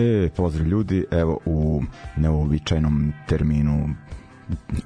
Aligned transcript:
E, 0.00 0.28
pozdrav 0.36 0.66
ljudi, 0.66 1.04
evo 1.10 1.38
u 1.44 1.82
neobičajnom 2.16 3.12
terminu 3.26 3.94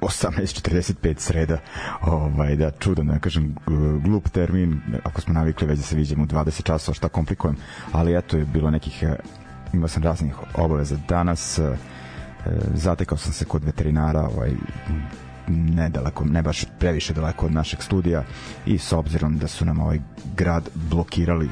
18.45 0.01 1.19
sreda 1.19 1.57
ovaj, 2.01 2.55
da 2.55 2.71
čudo 2.71 3.03
da 3.03 3.19
kažem 3.19 3.55
glup 4.03 4.29
termin 4.29 4.81
ako 5.03 5.21
smo 5.21 5.33
navikli 5.33 5.67
već 5.67 5.77
da 5.79 5.83
se 5.83 5.95
viđemo 5.95 6.23
u 6.23 6.27
20 6.27 6.63
časova 6.63 6.95
šta 6.95 7.09
komplikujem 7.09 7.55
ali 7.91 8.17
eto 8.17 8.37
je 8.37 8.45
bilo 8.45 8.71
nekih 8.71 9.03
e, 9.03 9.15
imao 9.73 9.87
sam 9.87 10.03
raznih 10.03 10.35
obaveza 10.53 10.97
danas 11.07 11.59
e, 11.59 11.75
zatekao 12.73 13.17
sam 13.17 13.33
se 13.33 13.45
kod 13.45 13.63
veterinara 13.63 14.21
ovaj, 14.21 14.51
nedaleko, 15.47 16.25
ne 16.25 16.41
baš 16.41 16.65
previše 16.79 17.13
daleko 17.13 17.45
od 17.45 17.51
našeg 17.51 17.81
studija 17.81 18.23
i 18.65 18.77
s 18.77 18.93
obzirom 18.93 19.37
da 19.37 19.47
su 19.47 19.65
nam 19.65 19.79
ovaj 19.79 19.99
grad 20.35 20.69
blokirali 20.73 21.49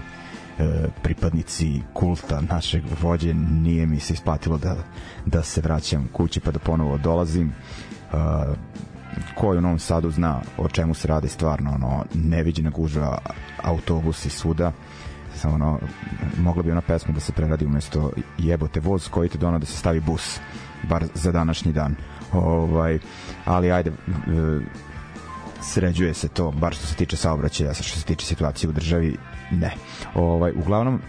pripadnici 1.03 1.81
kulta 1.93 2.41
našeg 2.41 2.83
vođe 3.01 3.33
nije 3.33 3.85
mi 3.85 3.99
se 3.99 4.13
isplatilo 4.13 4.57
da, 4.57 4.75
da 5.25 5.43
se 5.43 5.61
vraćam 5.61 6.09
kući 6.13 6.39
pa 6.39 6.51
da 6.51 6.59
ponovo 6.59 6.97
dolazim. 6.97 7.47
E, 7.47 7.53
ko 9.35 9.53
je 9.53 9.57
u 9.57 9.61
Novom 9.61 9.79
Sadu 9.79 10.11
zna 10.11 10.41
o 10.57 10.69
čemu 10.69 10.93
se 10.93 11.07
radi 11.07 11.27
stvarno 11.27 11.71
ono 11.71 12.05
neviđena 12.13 12.69
gužva 12.69 13.17
autobusi 13.63 14.29
svuda. 14.29 14.71
Samo 15.35 15.55
ono 15.55 15.79
mogla 16.37 16.63
bi 16.63 16.71
ona 16.71 16.81
pesma 16.81 17.13
da 17.13 17.19
se 17.19 17.31
preradi 17.31 17.65
umesto 17.65 18.11
jebote 18.37 18.79
voz 18.79 19.07
koji 19.09 19.29
te 19.29 19.37
dono 19.37 19.59
da 19.59 19.65
se 19.65 19.77
stavi 19.77 19.99
bus 19.99 20.39
bar 20.89 21.05
za 21.13 21.31
današnji 21.31 21.71
dan. 21.71 21.95
Ovaj 22.31 22.99
ali 23.45 23.71
ajde 23.71 23.89
e, 23.89 23.93
sređuje 25.63 26.13
se 26.13 26.27
to 26.27 26.51
bar 26.51 26.73
što 26.73 26.85
se 26.85 26.95
tiče 26.95 27.17
saobraćaja 27.17 27.73
što 27.73 27.99
se 27.99 28.05
tiče 28.05 28.25
situacije 28.25 28.69
u 28.69 28.73
državi 28.73 29.17
ne. 29.51 29.73
Ovaj, 30.15 30.51
uglavnom, 30.55 31.01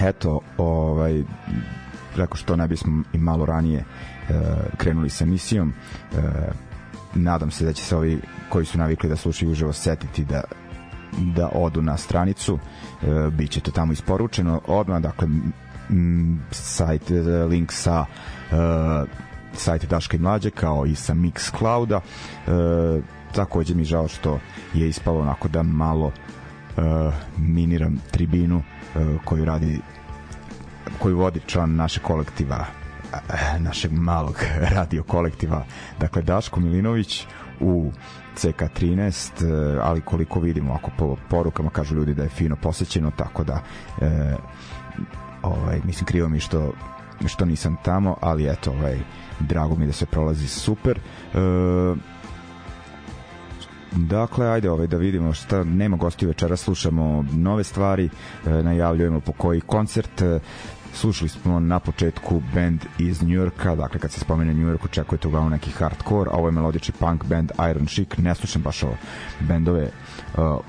eto, 0.00 0.40
ovaj, 0.58 1.22
rekao 2.16 2.36
što 2.36 2.56
ne 2.56 2.68
bismo 2.68 3.02
i 3.12 3.18
malo 3.18 3.46
ranije 3.46 3.78
e, 3.78 3.84
krenuli 4.76 5.10
sa 5.10 5.24
emisijom, 5.24 5.72
e, 5.72 6.16
nadam 7.14 7.50
se 7.50 7.64
da 7.64 7.72
će 7.72 7.84
se 7.84 7.96
ovi 7.96 8.20
koji 8.48 8.66
su 8.66 8.78
navikli 8.78 9.08
da 9.08 9.16
slušaju 9.16 9.50
uživo 9.52 9.72
setiti 9.72 10.24
da 10.24 10.42
da 11.18 11.48
odu 11.54 11.82
na 11.82 11.96
stranicu. 11.96 12.58
E, 13.02 13.30
bit 13.30 13.50
će 13.50 13.60
to 13.60 13.70
tamo 13.70 13.92
isporučeno 13.92 14.60
odmah 14.66 15.02
dakle 15.02 15.28
m, 15.90 16.40
sajt, 16.50 17.10
e, 17.10 17.14
link 17.44 17.72
sa 17.72 18.04
e, 18.52 18.56
sajte 19.54 19.86
Daška 19.86 20.16
i 20.16 20.20
Mlađe 20.20 20.50
kao 20.50 20.86
i 20.86 20.94
sa 20.94 21.14
Mixclouda. 21.14 22.00
E, 22.46 23.19
takođe 23.34 23.74
mi 23.74 23.84
žao 23.84 24.08
što 24.08 24.38
je 24.74 24.88
ispalo 24.88 25.20
onako 25.20 25.48
da 25.48 25.62
malo 25.62 26.06
uh, 26.06 26.84
miniram 27.38 27.96
tribinu 28.10 28.56
uh, 28.56 29.24
koju 29.24 29.44
radi 29.44 29.80
koju 30.98 31.18
vodi 31.18 31.40
član 31.46 31.74
naše 31.76 32.00
kolektiva 32.00 32.66
našeg 33.58 33.92
malog 33.92 34.36
radio 34.76 35.02
kolektiva. 35.02 35.64
Dakle 36.00 36.22
Daško 36.22 36.60
Milinović 36.60 37.26
u 37.60 37.92
CK13 38.36 39.80
ali 39.82 40.00
koliko 40.00 40.40
vidimo 40.40 40.74
ako 40.74 40.90
po 40.98 41.16
porukama 41.28 41.70
kažu 41.70 41.94
ljudi 41.94 42.14
da 42.14 42.22
je 42.22 42.28
fino 42.28 42.56
posećeno 42.56 43.10
tako 43.16 43.44
da 43.44 43.62
e, 44.00 44.36
ovaj, 45.42 45.80
mislim 45.84 46.06
krivo 46.06 46.28
mi 46.28 46.40
što 46.40 46.72
što 47.26 47.44
nisam 47.44 47.76
tamo 47.82 48.16
ali 48.20 48.50
eto 48.50 48.70
ovaj, 48.70 48.98
drago 49.40 49.76
mi 49.76 49.86
da 49.86 49.92
se 49.92 50.06
prolazi 50.06 50.48
super. 50.48 50.98
E, 50.98 51.38
Dakle, 53.92 54.48
ajde 54.48 54.70
ovaj, 54.70 54.86
da 54.86 54.96
vidimo 54.96 55.32
šta 55.32 55.64
nema 55.64 55.96
gostiju 55.96 56.28
večera, 56.28 56.56
slušamo 56.56 57.24
nove 57.32 57.64
stvari, 57.64 58.08
e, 58.46 58.50
najavljujemo 58.50 59.20
po 59.20 59.32
koji 59.32 59.60
koncert, 59.60 60.22
e, 60.22 60.40
slušali 60.94 61.28
smo 61.28 61.60
na 61.60 61.78
početku 61.78 62.42
band 62.54 62.84
iz 62.98 63.22
New 63.22 63.30
Yorka, 63.30 63.76
dakle 63.76 64.00
kad 64.00 64.12
se 64.12 64.20
spomene 64.20 64.54
New 64.54 64.68
York 64.72 64.84
očekujete 64.84 65.28
uglavnom 65.28 65.52
neki 65.52 65.70
hardcore, 65.70 66.30
a 66.30 66.36
ovo 66.36 66.48
je 66.48 66.52
melodični 66.52 66.94
punk 66.98 67.24
band 67.24 67.50
Iron 67.70 67.86
Chic, 67.86 68.08
ne 68.18 68.34
slušam 68.34 68.62
baš 68.62 68.82
ovo 68.82 68.96
bendove 69.40 69.90
uh, 70.36 70.60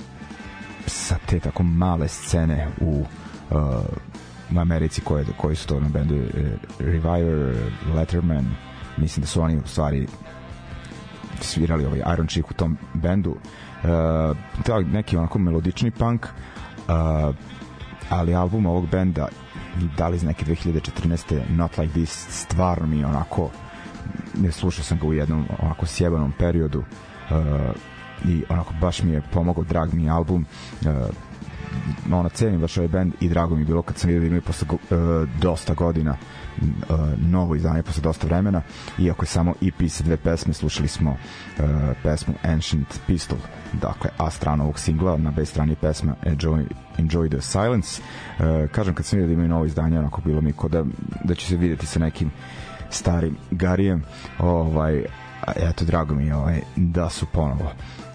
sa 0.85 1.15
te 1.25 1.39
tako 1.39 1.63
male 1.63 2.07
scene 2.07 2.67
u 2.81 3.05
uh, 3.51 3.57
u 4.55 4.59
Americi 4.59 5.01
koje, 5.01 5.25
koji 5.37 5.55
su 5.55 5.67
to 5.67 5.79
na 5.79 5.89
bendu 5.89 6.15
uh, 6.15 6.23
Reviver, 6.79 7.55
Letterman 7.95 8.45
mislim 8.97 9.21
da 9.21 9.27
su 9.27 9.41
oni 9.41 9.57
u 9.57 9.67
stvari 9.67 10.07
svirali 11.43 11.85
ovaj 11.85 12.01
Iron 12.13 12.27
Chic 12.27 12.45
u 12.49 12.53
tom 12.53 12.77
bendu 12.93 13.31
uh, 13.31 14.37
to 14.65 14.79
neki 14.79 15.17
onako 15.17 15.39
melodični 15.39 15.91
punk 15.91 16.25
uh, 16.25 17.35
ali 18.09 18.35
album 18.35 18.65
ovog 18.65 18.89
benda 18.89 19.27
da 19.97 20.07
li 20.07 20.15
iz 20.15 20.23
neke 20.23 20.45
2014. 20.45 21.41
Not 21.49 21.77
Like 21.77 21.93
This 21.93 22.27
stvarno 22.29 22.87
mi 22.87 23.03
onako 23.03 23.49
ne 24.37 24.51
slušao 24.51 24.83
sam 24.83 24.99
ga 24.99 25.07
u 25.07 25.13
jednom 25.13 25.47
onako 25.59 25.85
sjebanom 25.85 26.31
periodu 26.39 26.79
uh, 26.79 27.35
i 28.25 28.43
onako 28.49 28.73
baš 28.81 29.03
mi 29.03 29.11
je 29.11 29.21
pomogao 29.33 29.63
drag 29.63 29.93
mi 29.93 30.09
album 30.09 30.45
uh, 30.81 30.91
ono 32.11 32.29
cenim 32.29 32.61
baš 32.61 32.77
ovaj 32.77 32.87
band 32.87 33.13
i 33.19 33.29
drago 33.29 33.55
mi 33.55 33.61
je 33.61 33.65
bilo 33.65 33.81
kad 33.81 33.97
sam 33.97 34.07
vidio 34.07 34.19
da 34.19 34.27
imaju 34.27 34.41
posle 34.41 34.67
uh, 34.71 34.79
dosta 35.41 35.73
godina 35.73 36.15
uh, 36.61 36.67
novo 37.17 37.55
izdanje 37.55 37.83
posle 37.83 38.01
dosta 38.01 38.27
vremena 38.27 38.61
iako 38.99 39.23
je 39.23 39.27
samo 39.27 39.53
EP 39.61 39.89
sa 39.89 40.03
dve 40.03 40.17
pesme 40.17 40.53
slušali 40.53 40.87
smo 40.87 41.11
uh, 41.11 41.65
pesmu 42.03 42.33
Ancient 42.43 42.99
Pistol 43.07 43.37
dakle 43.73 44.09
A 44.17 44.29
strana 44.29 44.63
ovog 44.63 44.79
singla 44.79 45.17
na 45.17 45.31
B 45.31 45.45
strani 45.45 45.75
pesma 45.75 46.15
Enjoy, 46.23 46.65
Enjoy 46.97 47.29
the 47.29 47.41
Silence. 47.41 48.01
Uh, 48.39 48.69
kažem 48.71 48.95
kad 48.95 49.05
sam 49.05 49.19
vidio 49.19 49.27
da 49.27 49.33
imaju 49.33 49.49
novo 49.49 49.65
izdanje 49.65 49.99
onako 49.99 50.21
bilo 50.21 50.41
mi 50.41 50.53
ko 50.53 50.67
da, 50.67 50.85
da 51.23 51.35
će 51.35 51.47
se 51.47 51.57
videti 51.57 51.85
sa 51.85 51.99
nekim 51.99 52.31
starim 52.89 53.37
Garijem 53.51 54.03
ovaj, 54.39 55.05
eto 55.55 55.85
drago 55.85 56.15
mi 56.15 56.25
je 56.25 56.35
ovaj, 56.35 56.61
da 56.75 57.09
su 57.09 57.25
ponovo 57.25 57.71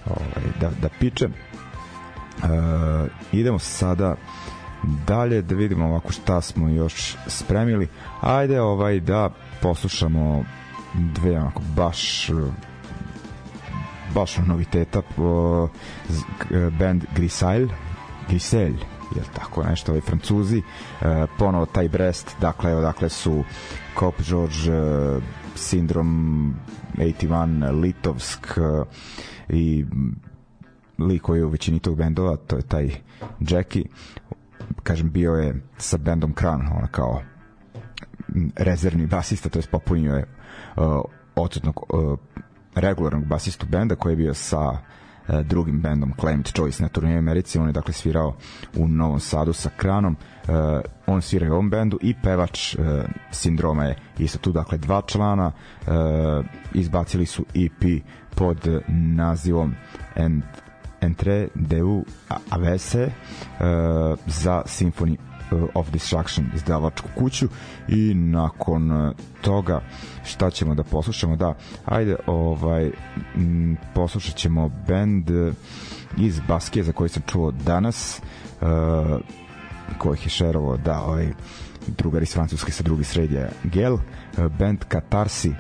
ovaj, 0.07 0.45
da, 0.61 0.71
da 0.83 0.89
pičem 1.01 1.33
uh, 2.43 2.49
idemo 3.33 3.59
sada 3.59 4.17
dalje 5.07 5.43
da 5.43 5.55
vidimo 5.55 5.87
ovako 5.87 6.13
šta 6.13 6.41
smo 6.41 6.69
još 6.69 7.17
spremili. 7.27 7.89
Ajde 8.21 8.61
ovaj 8.61 9.01
da 9.01 9.31
poslušamo 9.63 10.45
dve 10.95 11.39
onako 11.41 11.63
baš 11.77 12.31
baš 14.15 14.37
noviteta 14.39 15.03
uh, 15.17 15.71
band 16.79 17.05
Grisail 17.15 17.69
Grisel 18.29 18.73
je 19.17 19.23
tako 19.35 19.63
nešto 19.63 19.93
ovaj 19.93 20.01
francuzi. 20.01 20.59
Uh, 20.59 21.07
ponovo 21.39 21.67
taj 21.67 21.89
Brest 21.89 22.37
dakle 22.41 22.75
odakle 22.75 23.09
su 23.09 23.45
Cop 23.99 24.15
George 24.29 24.73
uh, 24.73 25.23
Sindrom 25.55 26.55
81 26.97 27.81
Litovsk 27.81 28.59
uh, 28.59 28.87
i 29.49 29.85
lik 30.99 31.23
koji 31.23 31.39
je 31.39 31.45
u 31.45 31.49
većini 31.49 31.79
tog 31.79 31.97
bendova, 31.97 32.37
to 32.37 32.57
je 32.57 32.63
taj 32.63 32.91
Jackie, 33.41 33.85
kažem, 34.83 35.11
bio 35.11 35.33
je 35.33 35.63
sa 35.79 35.97
bendom 35.97 36.33
Kran, 36.33 36.61
ona 36.61 36.87
kao 36.87 37.23
rezervni 38.57 39.07
basista, 39.07 39.49
to 39.49 39.59
je 39.59 39.63
popunio 39.71 40.15
je 40.15 40.25
uh, 40.77 41.03
odsutnog 41.37 41.83
uh, 41.89 42.19
regularnog 42.75 43.27
basistu 43.27 43.67
benda 43.67 43.97
koji 43.97 44.13
je 44.13 44.17
bio 44.17 44.35
sa 44.35 44.71
uh, 44.71 45.41
drugim 45.41 45.81
bendom 45.81 46.13
Claimed 46.21 46.47
Choice 46.47 46.83
na 46.83 46.89
turniru 46.89 47.19
Americi, 47.19 47.59
on 47.59 47.67
je 47.67 47.73
dakle 47.73 47.93
svirao 47.93 48.37
u 48.77 48.89
Novom 48.89 49.21
Sadu 49.21 49.53
sa 49.53 49.71
Kranom, 49.77 50.17
uh, 50.49 50.55
on 51.07 51.23
svira 51.23 51.51
u 51.51 51.53
ovom 51.53 51.71
bendu 51.71 51.99
i 52.03 52.15
pevač 52.23 52.75
uh, 52.75 52.85
Sindroma 53.31 53.85
je 53.85 53.97
isto 54.19 54.39
tu, 54.39 54.53
dakle 54.53 54.79
dva 54.79 55.03
člana, 55.07 55.47
uh, 55.47 55.93
izbacili 56.75 57.27
su 57.27 57.45
EP 57.55 58.03
pod 58.35 58.69
nazivom 58.89 59.75
And 60.17 60.43
Entre 61.01 61.49
Deu 61.55 62.05
Avese 62.51 63.05
uh, 63.05 63.11
za 64.27 64.63
Symphony 64.67 65.17
of 65.75 65.91
Destruction 65.91 66.47
izdavačku 66.55 67.09
kuću. 67.19 67.49
I 67.89 68.15
nakon 68.15 69.15
toga 69.41 69.81
šta 70.25 70.51
ćemo 70.51 70.75
da 70.75 70.83
poslušamo? 70.83 71.37
Da 71.37 71.55
ajde 71.85 72.17
ovaj 72.27 72.91
m, 73.35 73.77
poslušat 73.95 74.35
ćemo 74.35 74.71
band 74.89 75.31
iz 76.19 76.41
Baske 76.49 76.83
za 76.83 76.93
koji 76.93 77.09
sam 77.09 77.23
čuo 77.27 77.51
danas 77.51 78.21
uh, 78.61 78.67
kojih 79.99 80.27
je 80.27 80.31
šerovo 80.31 80.77
da 80.77 81.01
ovaj 81.01 81.29
drugar 81.87 82.23
iz 82.23 82.33
Francuske 82.33 82.73
sa 82.73 82.83
drugi 82.83 83.05
sredje 83.05 83.51
Gel, 83.65 83.95
uh, 83.95 84.01
band 84.59 84.79
Katarsi. 84.89 85.49
uh, 85.49 85.57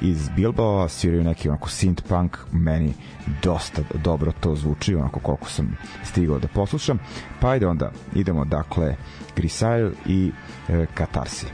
iz 0.00 0.28
Bilbao 0.36 0.88
sviraju 0.88 1.24
neki 1.24 1.48
onako 1.48 1.68
synth 1.68 2.02
punk 2.08 2.36
meni 2.52 2.94
dosta 3.42 3.82
dobro 3.94 4.32
to 4.40 4.54
zvuči 4.54 4.94
onako 4.94 5.20
koliko 5.20 5.48
sam 5.48 5.76
stigao 6.04 6.38
da 6.38 6.48
poslušam. 6.48 6.98
Pa 7.40 7.50
ajde 7.50 7.66
onda 7.66 7.90
idemo 8.14 8.44
dakle 8.44 8.96
Grisail 9.36 9.90
i 10.06 10.32
uh, 10.68 10.86
Katarsi 10.94 11.46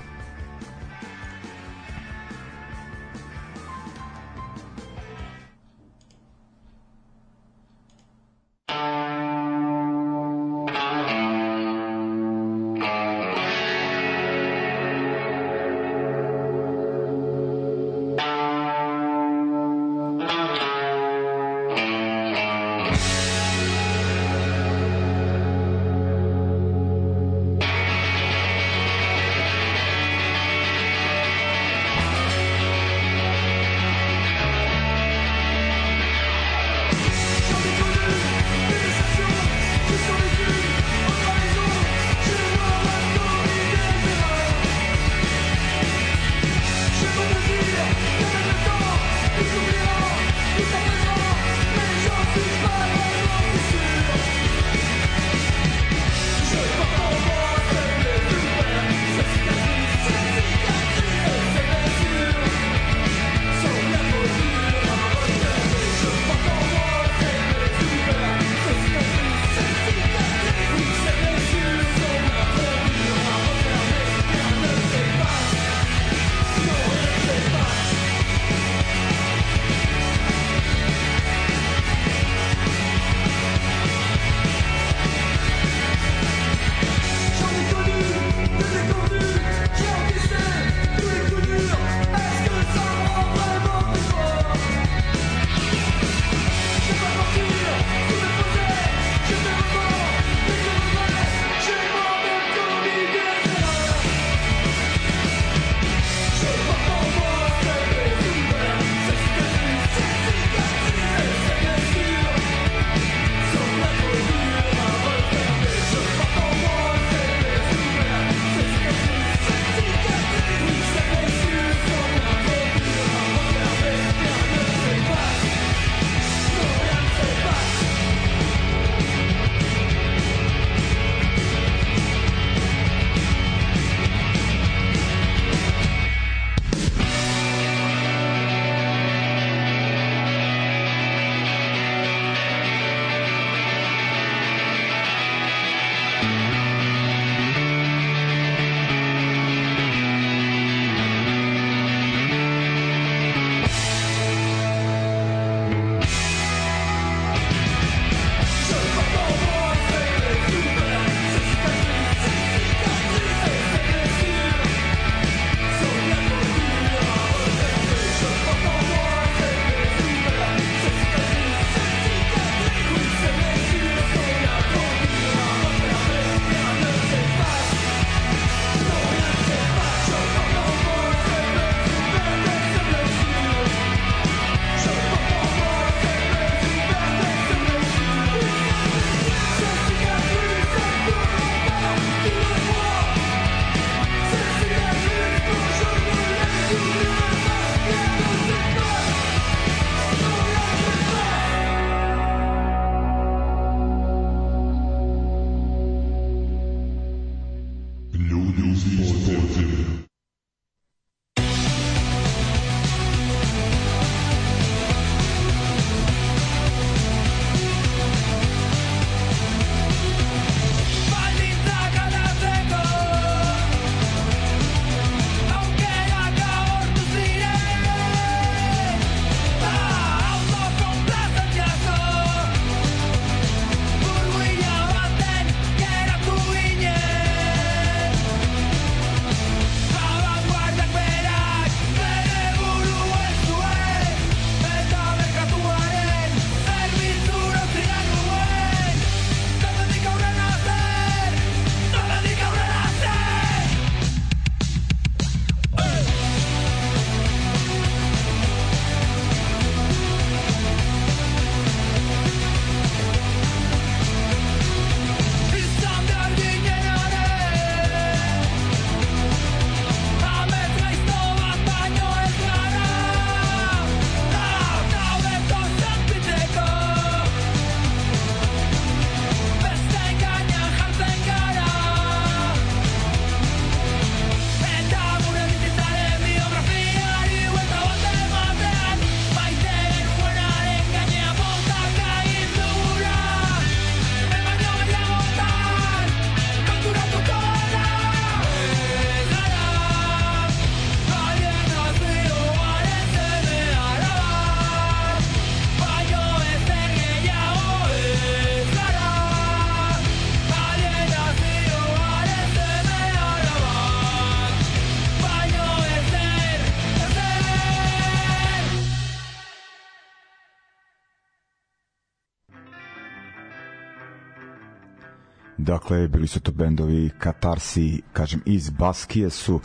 Dakle, 325.74 326.08
bili 326.08 326.26
su 326.26 326.40
to 326.40 326.52
bendovi 326.52 327.10
Katarsi, 327.18 328.02
kažem, 328.12 328.40
iz 328.46 328.70
Baskije 328.70 329.30
su 329.30 329.54
uh, 329.54 329.62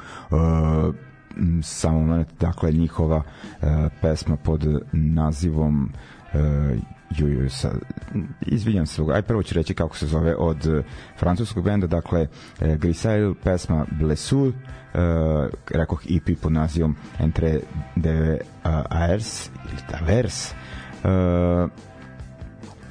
samo 1.63 1.99
moment, 1.99 2.27
dakle, 2.39 2.71
njihova 2.71 3.17
uh, 3.17 3.67
pesma 4.01 4.37
pod 4.37 4.65
nazivom 4.91 5.91
uh, 6.33 6.39
ju, 7.17 7.49
sa, 7.49 7.71
izvinjam 8.41 8.85
se, 8.85 9.01
aj 9.13 9.21
prvo 9.21 9.43
ću 9.43 9.55
reći 9.55 9.73
kako 9.73 9.97
se 9.97 10.07
zove 10.07 10.35
od 10.35 10.83
francuskog 11.19 11.63
benda, 11.63 11.87
dakle 11.87 12.27
Grisail, 12.59 13.33
pesma 13.43 13.85
Blessur, 13.99 14.47
uh, 14.47 14.53
rekoh 15.71 16.01
EP 16.09 16.41
pod 16.41 16.51
nazivom 16.51 16.95
Entre 17.19 17.59
de 17.95 18.39
Aers 18.89 19.49
ili 19.49 19.81
Tavers 19.91 20.51
uh, 21.03 21.88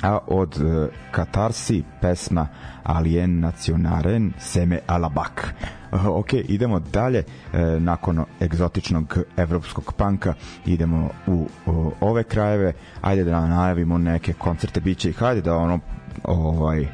a 0.02 0.18
od 0.26 0.58
uh, 0.60 0.88
Katarsi 1.10 1.82
pesma 2.00 2.46
Alien 2.82 3.40
Nacionaren 3.40 4.32
Seme 4.38 4.80
Alabak. 4.86 5.54
Uh, 5.92 6.06
ok, 6.06 6.32
idemo 6.32 6.80
dalje. 6.80 7.24
Uh, 7.52 7.82
nakon 7.82 8.24
egzotičnog 8.40 9.18
evropskog 9.36 9.92
panka 9.96 10.34
idemo 10.66 11.10
u 11.26 11.48
uh, 11.66 11.92
ove 12.00 12.24
krajeve. 12.24 12.72
Ajde 13.00 13.24
da 13.24 13.46
najavimo 13.46 13.98
neke 13.98 14.32
koncerte, 14.32 14.80
biće 14.80 15.10
ih. 15.10 15.22
Ajde 15.22 15.40
da 15.40 15.56
ono 15.56 15.78
ovaj 16.24 16.86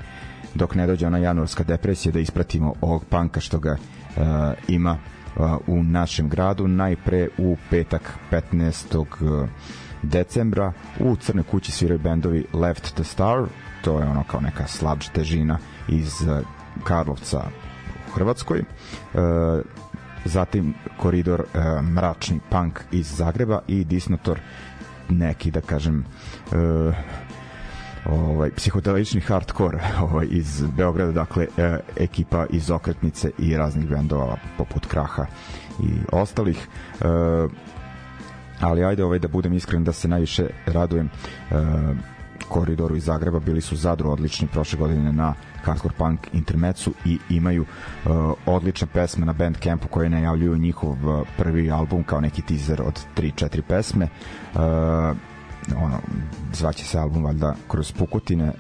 dok 0.55 0.75
ne 0.75 0.87
dođe 0.87 1.07
ona 1.07 1.19
januarska 1.19 1.65
depresija 1.65 2.13
da 2.13 2.19
ispratimo 2.21 2.75
ovog 2.81 3.05
panka 3.05 3.41
što 3.41 3.59
ga 3.59 3.73
uh, 3.73 4.23
ima 4.69 4.99
uh, 5.37 5.51
u 5.67 5.83
našem 5.83 6.29
gradu. 6.29 6.69
Najpre 6.69 7.29
u 7.39 7.57
petak 7.71 8.13
15 8.31 9.05
decembra 10.05 10.73
u 11.01 11.17
Crnoj 11.17 11.45
kući 11.45 11.73
sviraju 11.73 11.99
bendovi 11.99 12.47
Left 12.53 12.95
the 12.95 13.05
Star, 13.05 13.45
to 13.83 14.01
je 14.01 14.07
ono 14.07 14.25
kao 14.25 14.41
neka 14.41 14.67
sludge 14.67 15.07
težina 15.13 15.59
iz 15.89 16.23
eh, 16.23 16.41
Karlovca 16.85 17.45
u 18.09 18.11
Hrvatskoj. 18.15 18.59
E, 18.59 18.65
zatim 20.25 20.75
koridor 20.97 21.41
e, 21.41 21.83
Mračni 21.83 22.41
punk 22.51 22.81
iz 22.93 23.17
Zagreba 23.17 23.61
i 23.69 23.85
Disnotor 23.85 24.41
neki 25.09 25.51
da 25.51 25.61
kažem 25.61 26.05
e, 26.53 26.57
ovaj 28.07 28.51
psihodelični 28.51 29.21
hardcore 29.21 29.79
ovaj 30.11 30.27
iz 30.31 30.63
Beograda. 30.77 31.13
Dakle 31.13 31.47
e, 31.57 31.79
ekipa 31.97 32.47
iz 32.51 32.71
Okretnice 32.71 33.31
i 33.39 33.57
raznih 33.57 33.89
bendova 33.89 34.37
poput 34.59 34.87
Kraha 34.87 35.27
i 35.81 35.91
ostalih. 36.13 36.69
E, 37.01 37.05
ali 38.65 38.85
ajde 38.85 39.05
ovaj 39.05 39.19
da 39.19 39.29
budem 39.29 39.53
iskren 39.53 39.85
da 39.85 39.93
se 39.93 40.09
najviše 40.09 40.47
radujem 40.67 41.11
uh, 41.51 41.57
koridoru 42.49 42.97
iz 42.97 43.05
Zagreba. 43.05 43.41
Bili 43.41 43.61
su 43.61 43.77
Zadru 43.77 44.11
odlični 44.11 44.49
prošle 44.49 44.79
godine 44.79 45.13
na 45.13 45.35
Hardcore 45.63 45.95
Punk 45.99 46.21
Intermecu 46.33 46.93
i 47.05 47.19
imaju 47.31 47.63
uh, 47.63 48.33
odlične 48.47 48.87
pesme 48.93 49.27
na 49.27 49.33
Bandcampu 49.33 49.89
koje 49.89 50.09
najavljuju 50.11 50.57
njihov 50.57 50.91
uh, 50.91 51.27
prvi 51.37 51.71
album 51.71 52.05
kao 52.05 52.21
neki 52.21 52.43
teaser 52.43 52.83
od 52.83 53.01
3-4 53.17 53.63
pesme. 53.69 54.09
Uh, 54.55 54.61
ono, 55.77 55.99
zvaće 56.53 56.85
se 56.85 56.99
album 56.99 57.25
valjda 57.25 57.55
kroz 57.69 57.93
Pukutine 57.93 58.53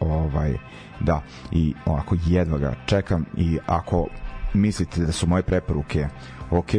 ovaj, 0.00 0.56
da, 1.00 1.22
i 1.50 1.74
onako 1.86 2.16
jedva 2.26 2.58
ga 2.58 2.74
čekam 2.86 3.24
i 3.36 3.58
ako 3.66 4.06
mislite 4.54 5.00
da 5.00 5.12
su 5.12 5.26
moje 5.26 5.42
preporuke 5.42 6.08
ok, 6.50 6.70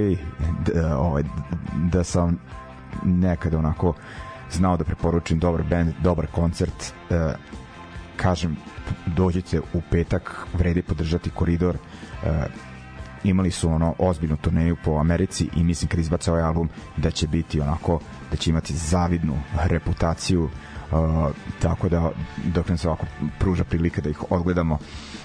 da, 0.65 0.98
ovaj, 0.98 1.24
da 1.92 2.03
sam 2.03 2.39
nekada 3.03 3.57
onako 3.57 3.93
znao 4.51 4.77
da 4.77 4.83
preporučim 4.83 5.39
dobar 5.39 5.63
band, 5.63 5.93
dobar 6.03 6.27
koncert 6.27 6.93
e, 7.09 7.33
kažem 8.15 8.57
dođite 9.05 9.59
u 9.59 9.81
petak 9.91 10.47
vredi 10.53 10.81
podržati 10.81 11.29
koridor. 11.29 11.75
E, 12.23 12.47
imali 13.23 13.51
su 13.51 13.69
ono 13.69 13.95
ozbiljnu 14.00 14.38
turneju 14.38 14.77
po 14.83 14.91
Americi 14.91 15.50
i 15.55 15.63
mislim 15.63 15.89
kad 15.89 16.00
izbace 16.00 16.31
ovaj 16.31 16.43
album 16.43 16.69
da 16.97 17.12
će 17.12 17.27
biti 17.27 17.62
onako 17.62 18.00
da 18.31 18.38
će 18.38 18.50
imati 18.50 18.73
zavidnu 18.73 19.39
reputaciju 19.63 20.43
uh, 20.43 20.50
tako 21.62 21.89
da 21.89 22.12
dok 22.43 22.69
nam 22.69 22.77
se 22.77 22.88
ovako 22.88 23.05
pruža 23.39 23.63
prilika 23.63 24.01
da 24.01 24.09
ih 24.09 24.31
odgledamo 24.31 24.77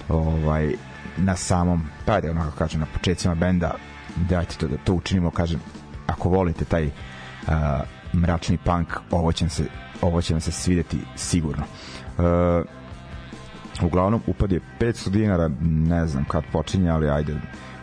ovaj 0.09 0.73
na 1.17 1.35
samom 1.35 1.83
pa 2.05 2.13
ajde 2.13 2.31
onako 2.31 2.57
kažem 2.57 2.79
na 2.79 2.87
početcima 2.93 3.35
benda 3.35 3.71
dajte 4.15 4.55
to 4.55 4.67
da 4.67 4.77
to 4.77 4.93
učinimo 4.93 5.31
kažem 5.31 5.59
ako 6.07 6.29
volite 6.29 6.65
taj 6.65 6.89
mračni 8.13 8.57
punk 8.57 8.87
ovo 9.11 9.31
će 9.31 9.49
se 9.49 9.63
ovo 10.01 10.21
će 10.21 10.33
vam 10.33 10.41
se 10.41 10.51
svideti 10.51 10.97
sigurno 11.15 11.63
uh, 12.17 12.65
uglavnom 13.85 14.21
upad 14.27 14.51
je 14.51 14.61
500 14.79 15.09
dinara 15.09 15.49
ne 15.61 16.07
znam 16.07 16.25
kad 16.25 16.43
počinje 16.51 16.89
ali 16.89 17.09
ajde 17.09 17.35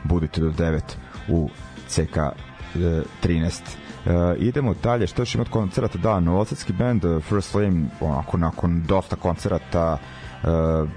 budite 0.04 0.40
do 0.40 0.50
9 0.50 0.80
u 1.28 1.50
CK 1.88 2.16
uh, 2.16 2.80
13 3.24 3.60
Uh, 4.06 4.12
idemo 4.38 4.74
dalje, 4.82 5.06
što 5.06 5.22
još 5.22 5.34
ima 5.34 5.42
od 5.42 5.48
koncerata? 5.48 5.98
Da, 5.98 6.20
Novosadski 6.20 6.72
band 6.72 7.04
uh, 7.04 7.22
First 7.22 7.52
Flame, 7.52 7.86
onako, 8.00 8.36
nakon 8.36 8.82
dosta 8.82 9.16
koncerata 9.16 9.98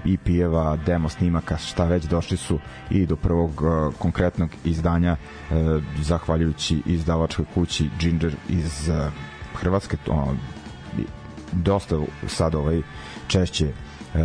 EP-eva, 0.04 0.76
demo 0.76 1.08
snimaka, 1.08 1.56
šta 1.56 1.84
već 1.84 2.04
došli 2.04 2.36
su 2.36 2.58
i 2.90 3.06
do 3.06 3.16
prvog 3.16 3.62
uh, 3.62 3.94
konkretnog 3.98 4.50
izdanja 4.64 5.16
uh, 5.16 5.56
zahvaljujući 6.00 6.82
izdavačkoj 6.86 7.44
kući 7.54 7.90
Ginger 8.00 8.34
iz 8.48 8.88
uh, 8.88 9.12
Hrvatske. 9.54 9.96
Ono, 10.06 10.36
dosta 11.52 11.96
sad 12.26 12.54
ovaj 12.54 12.82
češće 13.28 13.66
uh, 14.14 14.20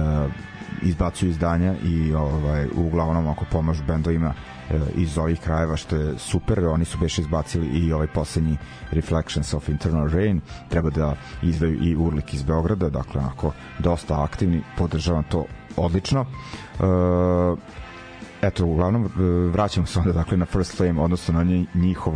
izbacuju 0.81 1.29
izdanja 1.29 1.75
i 1.83 2.13
ovaj 2.13 2.67
uglavnom 2.75 3.27
ako 3.27 3.45
pomažu 3.51 3.83
bendovima 3.87 4.33
E, 4.69 4.79
iz 4.95 5.17
ovih 5.17 5.39
krajeva 5.41 5.77
što 5.77 5.95
je 5.95 6.17
super, 6.17 6.65
oni 6.65 6.85
su 6.85 6.97
beše 6.97 7.21
izbacili 7.21 7.67
i 7.67 7.93
ovaj 7.93 8.07
poslednji 8.07 8.57
Reflections 8.91 9.53
of 9.53 9.69
Internal 9.69 10.07
Rain, 10.07 10.41
treba 10.69 10.89
da 10.89 11.15
izdaju 11.43 11.83
i 11.83 11.95
Urlik 11.95 12.33
iz 12.33 12.43
Beograda, 12.43 12.89
dakle 12.89 13.21
onako 13.21 13.51
dosta 13.79 14.23
aktivni, 14.23 14.61
podržavam 14.77 15.23
to 15.23 15.45
odlično. 15.77 16.21
Uh, 16.21 17.59
eto, 18.41 18.65
uglavnom, 18.65 19.05
e, 19.05 19.09
vraćamo 19.49 19.85
se 19.85 19.99
onda 19.99 20.11
dakle 20.11 20.37
na 20.37 20.45
First 20.45 20.77
Flame, 20.77 21.01
odnosno 21.01 21.43
na 21.43 21.65
njihov 21.73 22.13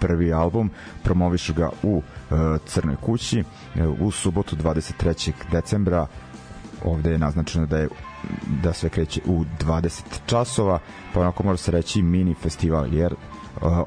prvi 0.00 0.32
album, 0.32 0.70
promovišu 1.02 1.54
ga 1.54 1.70
u 1.82 2.02
Crnoj 2.66 2.96
kući 2.96 3.44
u 4.00 4.10
subotu 4.10 4.56
23. 4.56 5.32
decembra 5.52 6.06
ovde 6.84 7.10
je 7.10 7.18
naznačeno 7.18 7.66
da 7.66 7.78
je 7.78 7.88
da 8.62 8.72
sve 8.72 8.88
kreće 8.88 9.20
u 9.26 9.44
20 9.60 10.02
časova, 10.26 10.78
pa 11.14 11.20
onako 11.20 11.42
može 11.42 11.62
se 11.62 11.70
reći 11.70 12.02
mini 12.02 12.34
festival, 12.34 12.94
jer 12.94 13.12
uh, 13.12 13.18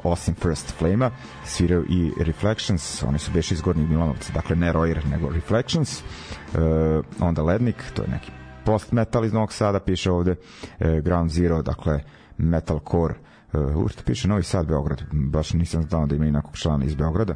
osim 0.03 0.35
First 0.35 0.73
Flame-a 0.77 1.11
sviraju 1.45 1.85
i 1.89 2.11
Reflections, 2.23 3.03
oni 3.03 3.19
su 3.19 3.31
beši 3.31 3.53
iz 3.53 3.61
Gornjeg 3.61 3.89
Milanovca, 3.89 4.33
dakle 4.33 4.55
ne 4.55 4.73
Royer, 4.73 5.05
nego 5.09 5.29
Reflections, 5.29 6.01
uh, 6.01 7.05
onda 7.19 7.43
Lednik, 7.43 7.83
to 7.93 8.01
je 8.01 8.07
neki 8.07 8.31
post 8.65 8.91
metal 8.91 9.25
iz 9.25 9.33
Novog 9.33 9.53
Sada, 9.53 9.79
piše 9.79 10.11
ovde 10.11 10.31
uh, 10.31 10.87
Ground 11.03 11.31
Zero, 11.31 11.61
dakle 11.61 11.99
metalcore, 12.37 13.15
uh, 13.53 13.75
ušte 13.75 14.03
piše 14.03 14.27
Novi 14.27 14.43
Sad, 14.43 14.67
Beograd, 14.67 15.03
baš 15.11 15.53
nisam 15.53 15.83
znao 15.83 16.05
da 16.05 16.15
ima 16.15 16.25
i 16.25 16.31
nekog 16.31 16.57
člana 16.57 16.85
iz 16.85 16.95
Beograda, 16.95 17.33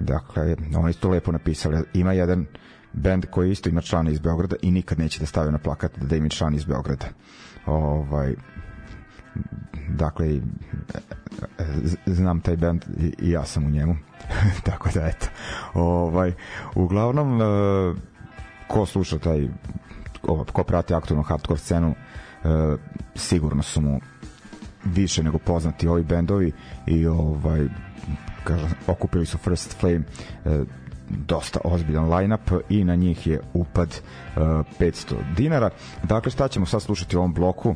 dakle, 0.00 0.56
oni 0.76 0.92
su 0.92 1.00
to 1.00 1.08
lepo 1.08 1.32
napisali, 1.32 1.84
ima 1.94 2.12
jedan 2.12 2.40
uh, 2.40 2.46
bend 2.92 3.26
koji 3.30 3.50
isto 3.50 3.68
ima 3.68 3.80
člana 3.80 4.10
iz 4.10 4.18
Beograda 4.18 4.56
i 4.62 4.70
nikad 4.70 4.98
neće 4.98 5.20
da 5.20 5.26
stave 5.26 5.52
na 5.52 5.58
plakat 5.58 5.98
da 5.98 6.16
ima 6.16 6.28
član 6.28 6.54
iz 6.54 6.64
Beograda. 6.64 7.06
Ovaj, 7.66 8.34
dakle, 9.88 10.40
znam 12.06 12.40
taj 12.40 12.56
bend 12.56 12.84
i 13.18 13.30
ja 13.30 13.44
sam 13.44 13.66
u 13.66 13.70
njemu. 13.70 13.96
Tako 14.68 14.88
da, 14.94 15.06
eto. 15.06 15.26
Ovaj, 15.74 16.32
uglavnom, 16.74 17.42
e, 17.42 17.44
ko 18.68 18.86
sluša 18.86 19.18
taj, 19.18 19.48
ko 20.52 20.64
prati 20.64 20.94
aktualnu 20.94 21.22
hardcore 21.22 21.60
scenu, 21.60 21.94
e, 22.44 22.76
sigurno 23.14 23.62
su 23.62 23.80
mu 23.80 24.00
više 24.84 25.22
nego 25.22 25.38
poznati 25.38 25.88
ovi 25.88 26.02
bendovi 26.02 26.52
i 26.86 27.06
ovaj 27.06 27.68
kažem, 28.44 28.68
okupili 28.86 29.26
su 29.26 29.38
First 29.38 29.76
Flame 29.80 30.02
e, 30.44 30.64
dosta 31.10 31.60
ozbiljan 31.64 32.14
line-up 32.14 32.50
i 32.68 32.84
na 32.84 32.94
njih 32.94 33.26
je 33.26 33.40
upad 33.52 33.88
uh, 33.88 34.42
500 34.42 35.14
dinara. 35.36 35.70
Dakle, 36.02 36.30
šta 36.30 36.48
ćemo 36.48 36.66
sad 36.66 36.82
slušati 36.82 37.16
u 37.16 37.18
ovom 37.18 37.34
bloku? 37.34 37.74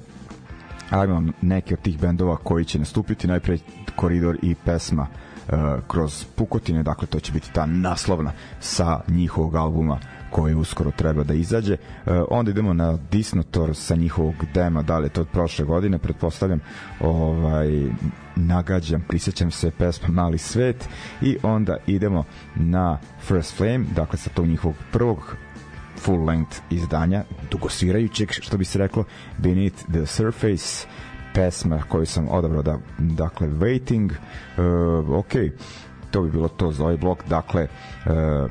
Ajmo 0.91 1.23
neke 1.41 1.75
od 1.75 1.81
tih 1.81 2.01
bendova 2.01 2.37
koji 2.37 2.65
će 2.65 2.79
nastupiti. 2.79 3.27
Najpre 3.27 3.59
Koridor 3.97 4.39
i 4.43 4.55
pesma 4.55 5.07
uh, 5.07 5.55
kroz 5.89 6.25
Pukotine, 6.37 6.83
dakle 6.83 7.07
to 7.07 7.21
će 7.21 7.33
biti 7.33 7.53
ta 7.53 7.67
naslovna 7.67 8.33
sa 8.61 9.01
njihovog 9.09 9.55
albuma 9.57 9.99
koji 10.33 10.55
uskoro 10.55 10.91
treba 10.91 11.25
da 11.25 11.35
izađe. 11.35 11.77
Uh, 12.07 12.13
onda 12.31 12.51
idemo 12.51 12.73
na 12.73 12.99
Disnotor 13.11 13.77
sa 13.77 13.97
njihovog 13.97 14.35
dema, 14.55 14.83
da 14.83 14.99
li 14.99 15.07
je 15.07 15.11
to 15.11 15.21
od 15.21 15.29
prošle 15.29 15.65
godine, 15.65 15.99
pretpostavljam, 15.99 16.61
ovaj, 17.01 17.69
nagađam, 18.37 19.05
prisjećam 19.09 19.51
se 19.51 19.71
pesma 19.71 20.09
Mali 20.09 20.39
svet. 20.39 20.89
I 21.23 21.37
onda 21.43 21.77
idemo 21.87 22.25
na 22.55 22.99
First 23.21 23.57
Flame, 23.57 23.85
dakle 23.97 24.19
sa 24.19 24.31
tog 24.31 24.47
njihovog 24.47 24.77
prvog 24.93 25.37
full 25.97 26.25
length 26.25 26.57
izdanja, 26.71 27.25
dugosvirajućeg, 27.51 28.31
što 28.31 28.59
bi 28.59 28.65
se 28.65 28.79
reklo, 28.79 29.05
Beneath 29.39 29.85
the 29.93 30.07
Surface, 30.07 30.87
pesma 31.35 31.83
koju 31.89 32.07
sam 32.07 32.29
odabrao 32.29 32.63
da, 32.63 32.79
dakle, 32.99 33.49
Waiting, 33.49 34.11
uh, 34.11 35.19
ok, 35.19 35.33
to 36.11 36.23
bi 36.23 36.31
bilo 36.31 36.49
to 36.49 36.73
za 36.73 36.85
ovaj 36.85 36.97
blok, 36.97 37.19
dakle, 37.29 37.69
uh, 38.07 38.51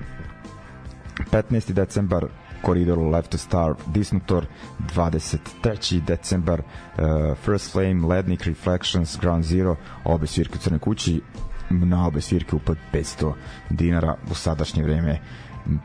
15. 1.31 1.73
decembar 1.73 2.25
Koridor 2.61 2.97
Left 3.11 3.29
to 3.29 3.37
Star 3.37 3.73
Disnutor 3.85 4.45
23. 4.93 6.01
decembar 6.07 6.59
uh, 6.59 7.37
First 7.45 7.71
Flame, 7.71 8.07
Lednik 8.07 8.45
Reflections, 8.45 9.17
Ground 9.19 9.43
Zero 9.43 9.75
obe 10.03 10.27
svirke 10.27 10.55
u 10.55 10.61
Crnoj 10.61 10.79
kući 10.79 11.21
na 11.69 12.07
obe 12.07 12.21
svirke 12.21 12.55
upad 12.55 12.77
500 12.93 13.33
dinara 13.69 14.15
u 14.31 14.35
sadašnje 14.35 14.83
vreme 14.83 15.19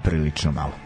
prilično 0.02 0.52
malo 0.52 0.85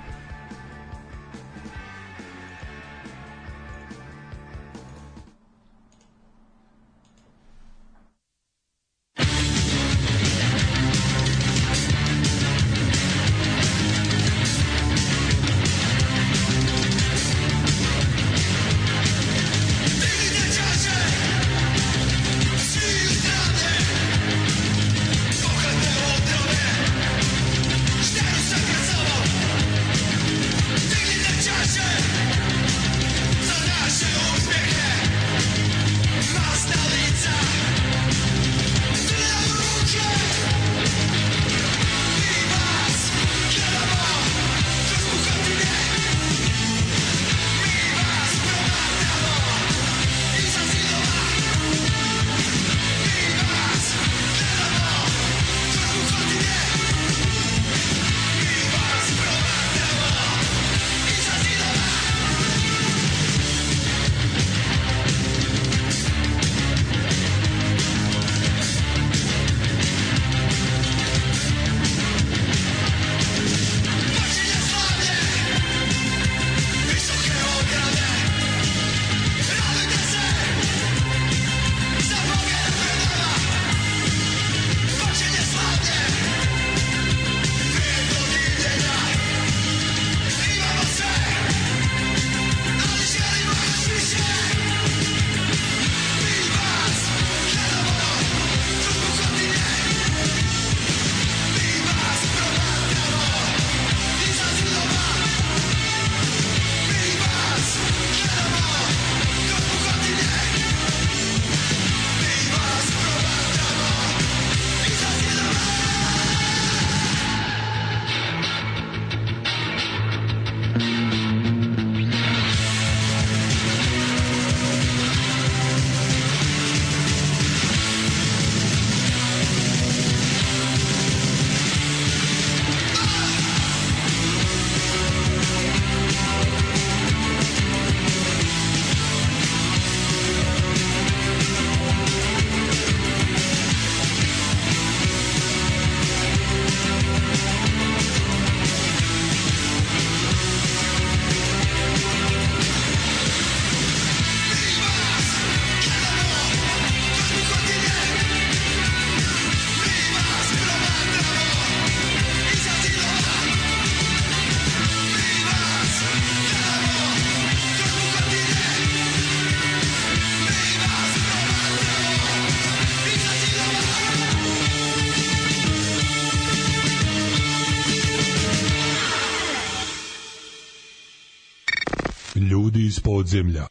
podzemlja. 183.30 183.69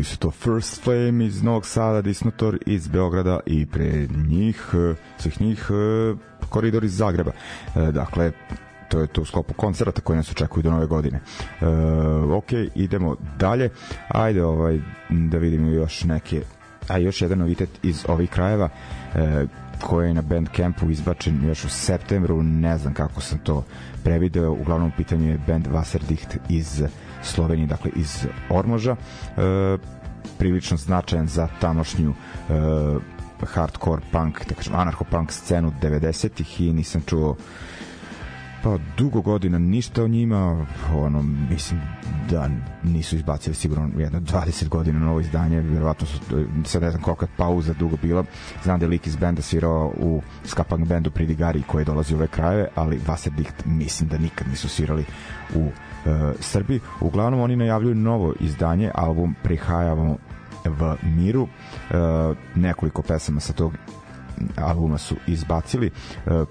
Bili 0.00 0.08
su 0.08 0.18
to 0.18 0.30
First 0.30 0.84
Flame 0.84 1.24
iz 1.24 1.42
Novog 1.42 1.66
Sada, 1.66 2.02
Disnotor 2.02 2.58
iz 2.66 2.88
Beograda 2.88 3.40
i 3.46 3.66
pre 3.66 4.08
njih, 4.28 4.68
e, 4.74 4.94
svih 5.18 5.40
njih, 5.40 5.70
e, 5.70 6.14
koridor 6.48 6.84
iz 6.84 6.96
Zagreba. 6.96 7.30
E, 7.76 7.92
dakle, 7.92 8.32
to 8.88 9.00
je 9.00 9.06
to 9.06 9.22
u 9.22 9.24
sklopu 9.24 9.54
koncerta 9.54 10.00
koji 10.00 10.16
nas 10.16 10.30
očekuju 10.30 10.62
do 10.62 10.70
nove 10.70 10.86
godine. 10.86 11.20
E, 11.60 11.66
ok, 12.32 12.52
idemo 12.74 13.16
dalje. 13.38 13.70
Ajde 14.08 14.44
ovaj, 14.44 14.80
da 15.10 15.38
vidimo 15.38 15.70
još 15.70 16.04
neke 16.04 16.42
a 16.88 16.98
još 16.98 17.22
jedan 17.22 17.38
novitet 17.38 17.70
iz 17.82 18.04
ovih 18.08 18.30
krajeva 18.30 18.68
e, 19.14 19.46
koji 19.80 20.08
je 20.08 20.14
na 20.14 20.22
Bandcampu 20.22 20.90
izbačen 20.90 21.48
još 21.48 21.64
u 21.64 21.68
septembru, 21.68 22.42
ne 22.42 22.78
znam 22.78 22.94
kako 22.94 23.20
sam 23.20 23.38
to 23.38 23.64
prevideo, 24.04 24.52
uglavnom 24.52 24.92
pitanje 24.96 25.30
je 25.30 25.38
band 25.46 25.66
Wasserdicht 25.66 26.38
iz 26.48 26.82
Slovenije, 27.22 27.66
dakle 27.66 27.90
iz 27.96 28.26
Ormoža, 28.50 28.96
e, 28.96 29.78
prilično 30.38 30.76
značajan 30.76 31.28
za 31.28 31.48
tamošnju 31.60 32.10
e, 32.10 32.54
hardcore 33.46 34.02
punk, 34.12 34.38
tako 34.38 34.54
kažem, 34.54 34.74
anarcho-punk 34.74 35.32
scenu 35.32 35.72
90-ih 35.82 36.60
i 36.60 36.72
nisam 36.72 37.02
čuo 37.06 37.36
pa 38.62 38.78
dugo 38.98 39.20
godina 39.20 39.58
ništa 39.58 40.04
o 40.04 40.08
njima 40.08 40.66
ono 40.94 41.22
mislim 41.22 41.80
da 42.30 42.48
nisu 42.82 43.16
izbacili 43.16 43.54
sigurno 43.54 43.90
jedno 43.98 44.20
20 44.20 44.68
godina 44.68 44.98
novo 44.98 45.20
izdanje 45.20 45.60
verovatno 45.60 46.06
su 46.06 46.18
sad 46.64 46.82
ne 46.82 46.90
znam 46.90 47.02
kolika 47.02 47.26
pauza 47.36 47.74
dugo 47.74 47.96
bila. 48.02 48.24
Znam 48.62 48.80
da 48.80 48.86
je 48.86 48.90
lik 48.90 49.06
iz 49.06 49.16
benda 49.16 49.42
svirao 49.42 49.92
u 49.98 50.22
skapang 50.44 50.86
bendu 50.86 51.10
Pridigari 51.10 51.62
koji 51.66 51.84
dolazi 51.84 52.14
u 52.14 52.16
ove 52.16 52.26
krajeve 52.26 52.68
ali 52.74 53.00
Wasserdicht 53.06 53.66
mislim 53.66 54.08
da 54.08 54.18
nikad 54.18 54.48
nisu 54.48 54.68
svirali 54.68 55.04
u 55.54 55.60
uh, 55.60 55.72
Srbiji. 56.40 56.80
Uglavnom 57.00 57.40
oni 57.40 57.56
najavljuju 57.56 57.94
novo 57.94 58.34
izdanje 58.40 58.90
album 58.94 59.34
Prihajavamo 59.42 60.16
v 60.64 60.96
miru. 61.02 61.42
Uh, 61.42 62.36
nekoliko 62.54 63.02
pesama 63.02 63.40
sa 63.40 63.52
tog 63.52 63.72
albuma 64.56 64.98
su 64.98 65.16
izbacili. 65.26 65.86
E, 65.86 65.90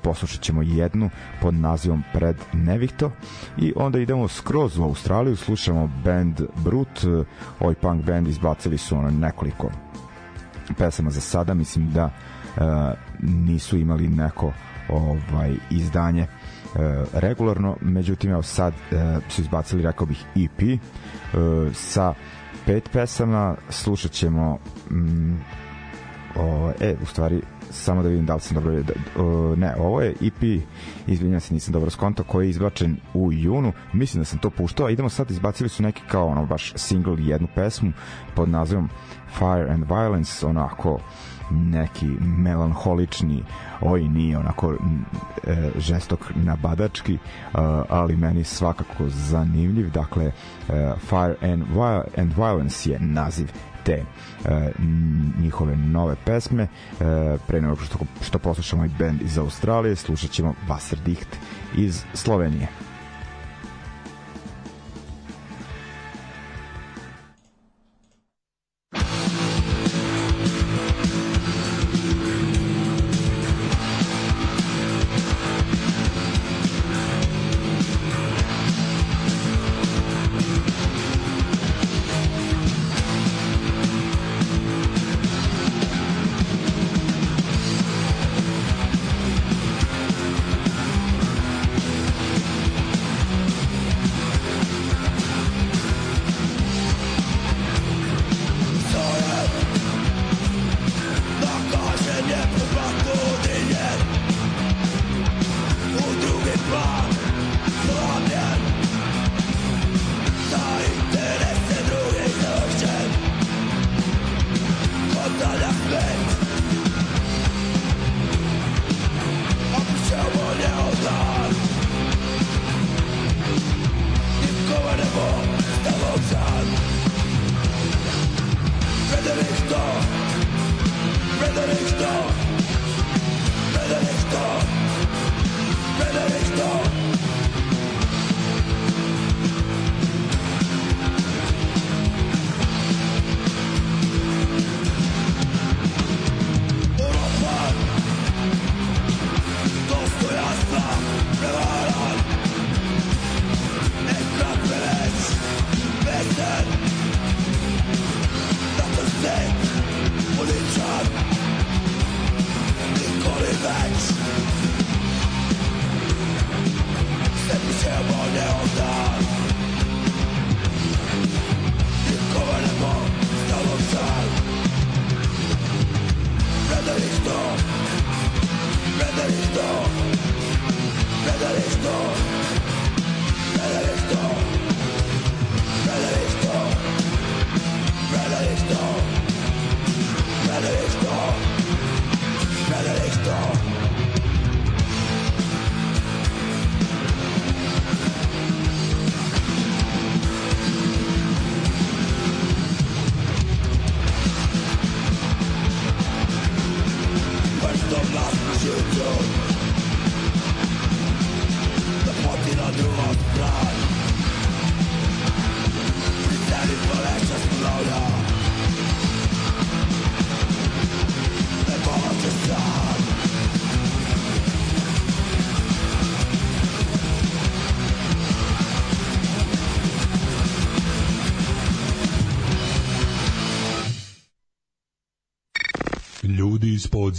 poslušat 0.04 0.42
ćemo 0.42 0.62
jednu 0.62 1.10
pod 1.42 1.54
nazivom 1.54 2.04
Pred 2.14 2.36
Nevihto 2.54 3.12
i 3.58 3.74
onda 3.76 4.00
idemo 4.00 4.28
skroz 4.28 4.78
u 4.78 4.84
Australiju 4.84 5.36
slušamo 5.36 5.92
band 6.04 6.42
Brut. 6.64 7.04
E, 7.04 7.24
ovaj 7.60 7.76
punk 7.76 8.06
band 8.06 8.28
izbacili 8.28 8.78
su 8.78 8.98
ono 8.98 9.10
nekoliko 9.10 9.70
pesama 10.78 11.10
za 11.10 11.22
sada. 11.22 11.54
Mislim 11.54 11.92
da 11.92 12.10
e, 12.10 12.62
nisu 13.20 13.78
imali 13.78 14.08
neko 14.08 14.54
ovaj 14.90 15.54
izdanje 15.70 16.22
e, 16.22 16.28
regularno. 17.14 17.78
Međutim 17.82 18.32
evo 18.32 18.44
sad 18.44 18.74
e, 18.74 19.18
su 19.30 19.42
izbacili 19.42 19.82
rekao 19.82 20.08
bih 20.08 20.26
EP 20.36 20.62
e, 20.62 20.78
sa 21.74 22.14
pet 22.66 22.90
pesama 22.92 23.56
slušat 23.70 24.12
ćemo 24.12 24.58
mm, 24.92 25.34
o, 26.36 26.72
e, 26.80 26.96
u 27.04 27.06
stvari 27.06 27.42
samo 27.70 28.04
da 28.04 28.10
vidim 28.10 28.26
da 28.26 28.36
li 28.36 28.42
sam 28.42 28.56
dobro 28.56 28.72
da, 28.72 29.22
uh, 29.24 29.58
ne, 29.58 29.76
ovo 29.80 30.02
je 30.02 30.16
EP 30.22 30.62
izvinjam 31.08 31.40
se, 31.40 31.54
nisam 31.54 31.74
dobro 31.74 31.90
skonto 31.90 32.24
koji 32.24 32.46
je 32.46 32.50
izbačen 32.50 32.98
u 33.14 33.32
junu, 33.32 33.74
mislim 33.94 34.22
da 34.22 34.26
sam 34.26 34.40
to 34.40 34.50
puštao 34.50 34.88
a 34.88 34.90
idemo 34.90 35.10
sad, 35.10 35.32
izbacili 35.32 35.70
su 35.70 35.84
neki 35.84 36.02
kao 36.08 36.28
ono 36.28 36.46
baš 36.46 36.74
single 36.76 37.16
jednu 37.20 37.48
pesmu 37.56 37.92
pod 38.36 38.50
nazivom 38.50 38.90
Fire 39.38 39.74
and 39.74 39.86
Violence 39.88 40.48
onako 40.48 41.00
neki 41.52 42.08
melanholični 42.22 43.44
oj 43.82 44.04
nije 44.04 44.38
onako 44.38 44.74
e, 44.74 45.72
žestok 45.78 46.32
nabadački 46.36 47.14
e, 47.14 47.18
ali 47.90 48.18
meni 48.18 48.44
svakako 48.44 49.04
zanimljiv. 49.08 49.92
Dakle 49.92 50.26
e, 50.26 50.32
Fire 51.00 51.36
and, 51.42 51.64
and 52.18 52.34
Violence 52.34 52.90
je 52.90 53.00
naziv 53.00 53.52
te 53.90 54.04
e, 54.46 54.72
njihove 55.40 55.76
nove 55.76 56.16
pesme. 56.26 56.64
E, 56.64 56.68
pre 57.48 57.62
nego 57.62 57.76
što, 57.76 57.98
što 58.22 58.40
poslušamo 58.40 58.86
i 58.86 58.90
band 59.00 59.22
iz 59.22 59.38
Australije, 59.38 59.96
slušat 59.96 60.32
ćemo 60.32 60.54
Wasserdicht 60.68 61.36
iz 61.78 62.04
Slovenije. 62.14 62.68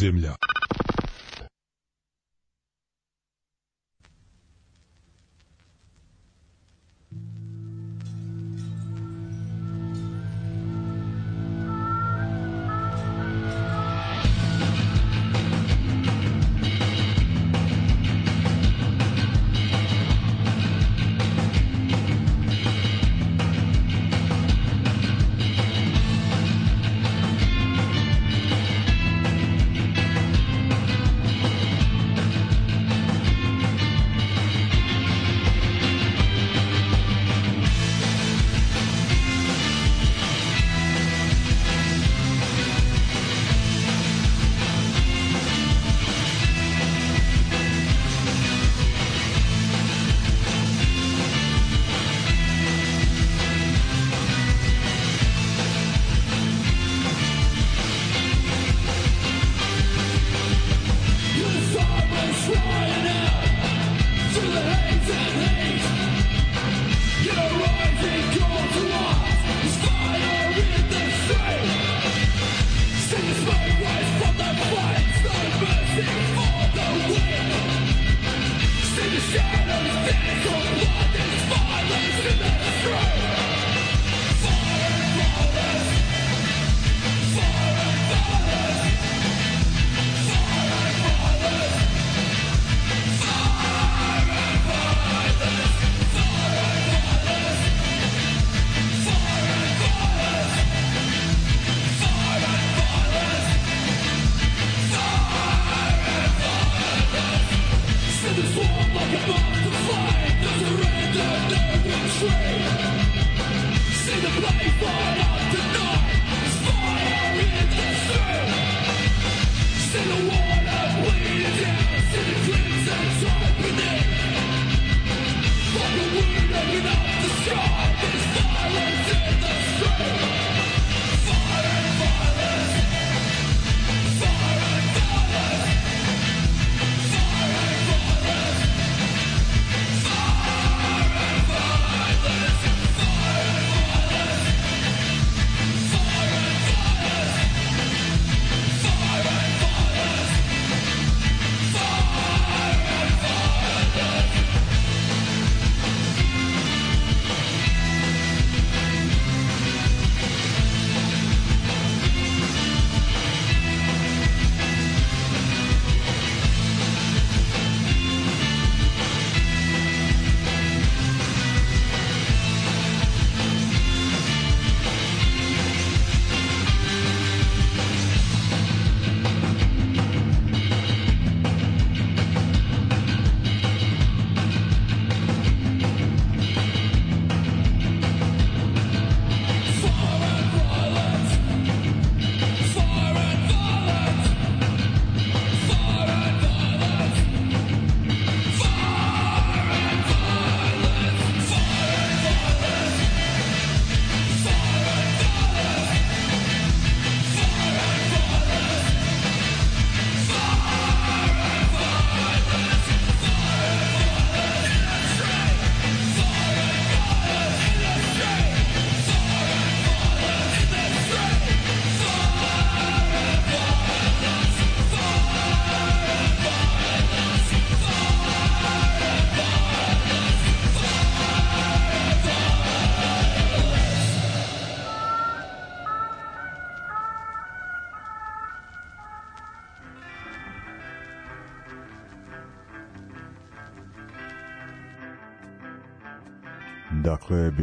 Ljudi 0.03 0.40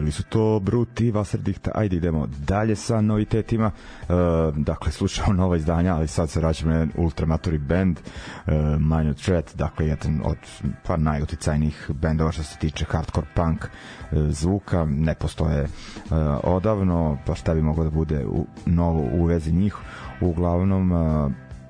bili 0.08 0.14
su 0.14 0.24
to 0.24 0.60
Brut 0.60 1.02
i 1.02 1.12
Wasserdicht. 1.12 1.70
Ajde 1.74 1.96
idemo 1.96 2.28
dalje 2.28 2.76
sa 2.76 3.02
novitetima. 3.02 3.72
E, 4.02 4.14
dakle, 4.56 4.92
slušamo 4.92 5.34
nova 5.34 5.58
izdanja, 5.58 5.96
ali 5.96 6.08
sad 6.08 6.30
se 6.30 6.40
vraćamo 6.40 6.74
na 6.74 6.88
Ultramatori 6.98 7.58
band, 7.58 8.00
e, 8.00 8.52
Minor 8.80 9.14
Threat, 9.14 9.56
dakle, 9.56 9.88
jedan 9.88 10.22
od 10.24 10.38
pa 10.84 10.98
najuticajnijih 10.98 11.90
bendova 11.94 12.32
što 12.32 12.44
se 12.44 12.58
tiče 12.58 12.86
hardcore 12.86 13.28
punk 13.36 13.66
e, 13.66 13.70
zvuka. 14.30 14.86
Ne 14.86 15.16
postoje 15.16 15.64
e, 15.64 15.68
odavno, 16.44 17.18
pa 17.26 17.36
šta 17.36 17.54
bi 17.54 17.62
moglo 17.62 17.84
da 17.84 17.90
bude 17.90 18.26
u, 18.26 18.46
novo 18.66 19.10
u 19.14 19.26
vezi 19.26 19.52
njih. 19.52 19.76
Uglavnom, 20.22 20.92
e, 20.92 21.30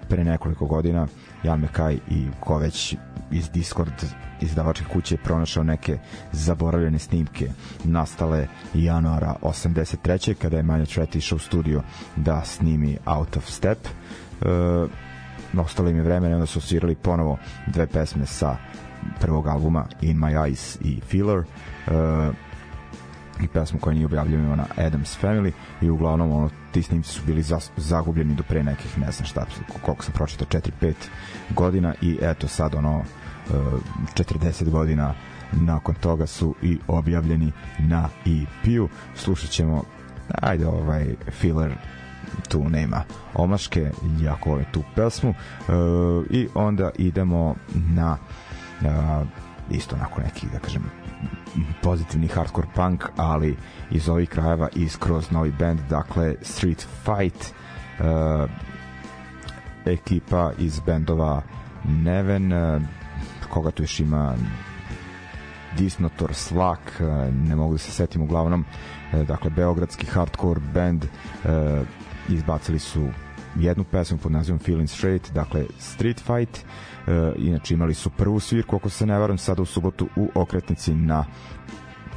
pre 0.10 0.24
nekoliko 0.24 0.66
godina 0.66 1.08
Jan 1.44 1.60
Mekaj 1.60 2.00
i 2.10 2.28
ko 2.40 2.58
već 2.58 2.96
iz 3.32 3.50
Discord 3.50 4.06
izdavačke 4.42 4.86
kuće 4.94 5.18
pronašao 5.18 5.64
neke 5.64 5.98
zaboravljene 6.32 7.00
snimke 7.00 7.50
nastale 7.84 8.48
januara 8.74 9.36
83. 9.42 10.34
kada 10.34 10.58
je 10.58 10.64
Manja 10.64 10.86
Threat 10.86 11.16
išao 11.16 11.36
u 11.36 11.40
studio 11.40 11.84
da 12.16 12.44
snimi 12.46 12.98
Out 13.06 13.38
of 13.38 13.50
Step 13.50 13.78
e, 13.88 15.60
ostalo 15.60 15.90
im 15.90 15.98
je 15.98 16.04
vremena 16.04 16.36
onda 16.36 16.46
su 16.46 16.62
svirali 16.62 16.96
ponovo 16.96 17.38
dve 17.68 17.88
pesme 17.88 18.26
sa 18.26 18.58
prvog 19.20 19.48
albuma 19.48 19.86
In 20.02 20.18
My 20.18 20.34
Eyes 20.34 20.78
i 20.82 21.02
Filler 21.02 21.40
e, 21.40 22.47
i 23.42 23.48
pesmu 23.48 23.80
koja 23.80 23.94
nije 23.94 24.06
objavljena 24.06 24.56
na 24.56 24.66
Adams 24.78 25.18
Family 25.22 25.52
i 25.82 25.90
uglavnom 25.90 26.32
ono, 26.32 26.50
ti 26.72 26.84
snimci 26.84 27.10
su 27.10 27.22
bili 27.26 27.42
za, 27.42 27.60
zagubljeni 27.78 28.36
do 28.36 28.44
pre 28.44 28.64
nekih 28.64 28.98
ne 28.98 29.12
znam 29.12 29.26
šta, 29.26 29.46
koliko 29.86 30.04
sam 30.04 30.14
pročitao 30.14 30.48
4-5 30.82 30.94
godina 31.50 31.94
i 32.02 32.18
eto 32.22 32.48
sad 32.48 32.76
ono 32.76 33.04
40 34.16 34.70
godina 34.70 35.14
nakon 35.52 35.96
toga 35.96 36.28
su 36.28 36.56
i 36.62 36.78
objavljeni 36.88 37.52
na 37.80 38.10
EP-u 38.26 38.90
slušat 39.16 39.50
ćemo 39.50 39.84
ajde 40.42 40.68
ovaj 40.68 41.16
filler 41.32 41.76
tu 42.50 42.70
nema 42.70 43.04
omaške 43.34 43.92
jako 44.22 44.50
volim 44.50 44.66
tu 44.72 44.84
pesmu. 44.96 45.30
Uh, 45.30 46.26
i 46.30 46.48
onda 46.54 46.92
idemo 46.98 47.56
na 47.74 48.18
uh, 48.82 49.28
isto 49.72 49.96
onako 49.96 50.22
neki 50.22 50.48
da 50.54 50.60
kažem 50.60 50.84
pozitivni 51.82 52.28
hardcore 52.28 52.68
punk 52.76 53.04
ali 53.16 53.58
iz 53.92 54.10
ovih 54.10 54.30
krajeva 54.30 54.70
i 54.76 54.90
skroz 54.90 55.32
novi 55.32 55.52
band 55.60 55.80
dakle 55.90 56.36
Street 56.42 56.88
Fight 57.04 57.54
uh, 58.00 58.50
ekipa 59.86 60.52
iz 60.58 60.80
bendova 60.80 61.42
Neven 61.84 62.54
uh, 62.54 62.82
koga 63.50 63.72
tu 63.72 63.84
još 63.84 64.00
ima 64.00 64.36
Disnotor, 65.78 66.34
Slak, 66.34 67.02
ne 67.32 67.56
mogu 67.56 67.74
da 67.74 67.78
se 67.78 67.92
setim 67.92 68.22
uglavnom, 68.22 68.66
dakle, 69.28 69.50
beogradski 69.50 70.06
hardcore 70.06 70.60
band, 70.74 71.06
izbacili 72.30 72.80
su 72.80 73.10
jednu 73.60 73.84
pesmu 73.84 74.18
pod 74.18 74.32
nazivom 74.32 74.60
Feeling 74.60 74.90
Straight, 74.90 75.34
dakle 75.34 75.66
Street 75.80 76.22
Fight, 76.22 76.66
inače 77.38 77.74
imali 77.74 77.94
su 77.94 78.10
prvu 78.10 78.40
svirku, 78.40 78.76
ako 78.76 78.90
se 78.90 79.06
ne 79.06 79.20
varam, 79.20 79.38
sada 79.38 79.62
u 79.62 79.66
subotu 79.66 80.08
u 80.16 80.30
okretnici 80.36 80.96
na 80.96 81.26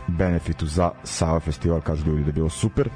benefitu 0.07 0.67
za 0.67 0.91
Sava 1.05 1.41
festival, 1.41 1.81
kažu 1.81 2.07
ljudi 2.07 2.23
da 2.23 2.29
je 2.29 2.33
bilo 2.33 2.49
super 2.49 2.89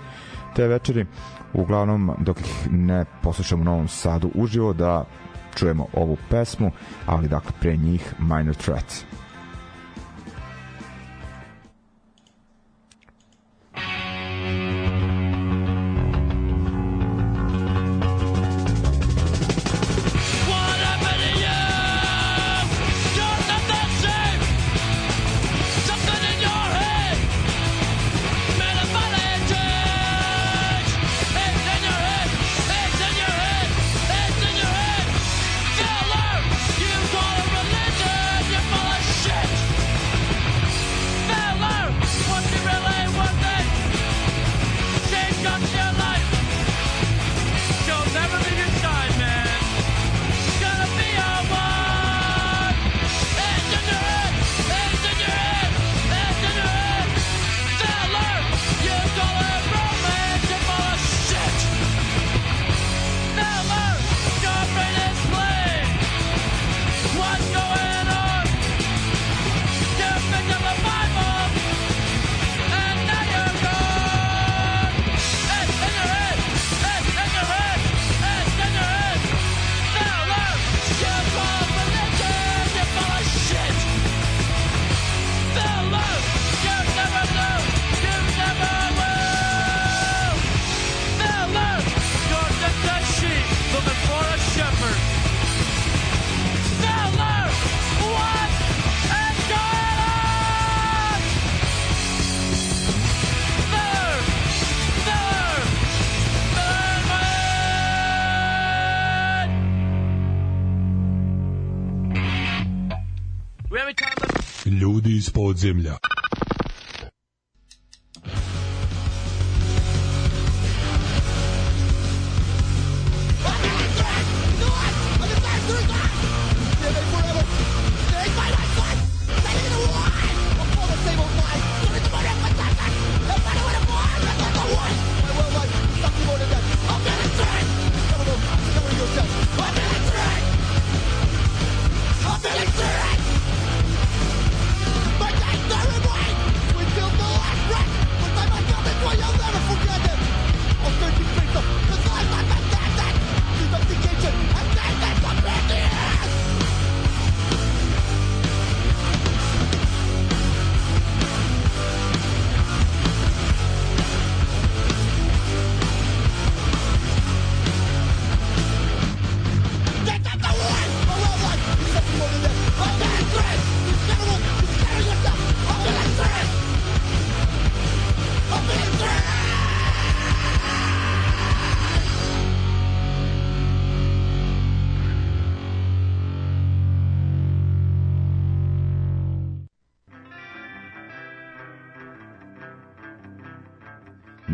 te 0.57 0.69
večeri. 0.69 1.07
Uglavnom, 1.53 2.11
dok 2.19 2.41
ih 2.41 2.69
ne 2.71 3.05
poslušamo 3.23 3.63
u 3.63 3.65
Novom 3.65 3.89
Sadu 3.89 4.31
uživo, 4.35 4.73
da 4.73 5.05
čujemo 5.55 5.87
ovu 5.93 6.17
pesmu, 6.31 6.71
ali 7.07 7.29
dakle 7.29 7.53
pre 7.61 7.77
njih 7.77 8.15
Minor 8.19 8.55
Threat. 8.55 9.05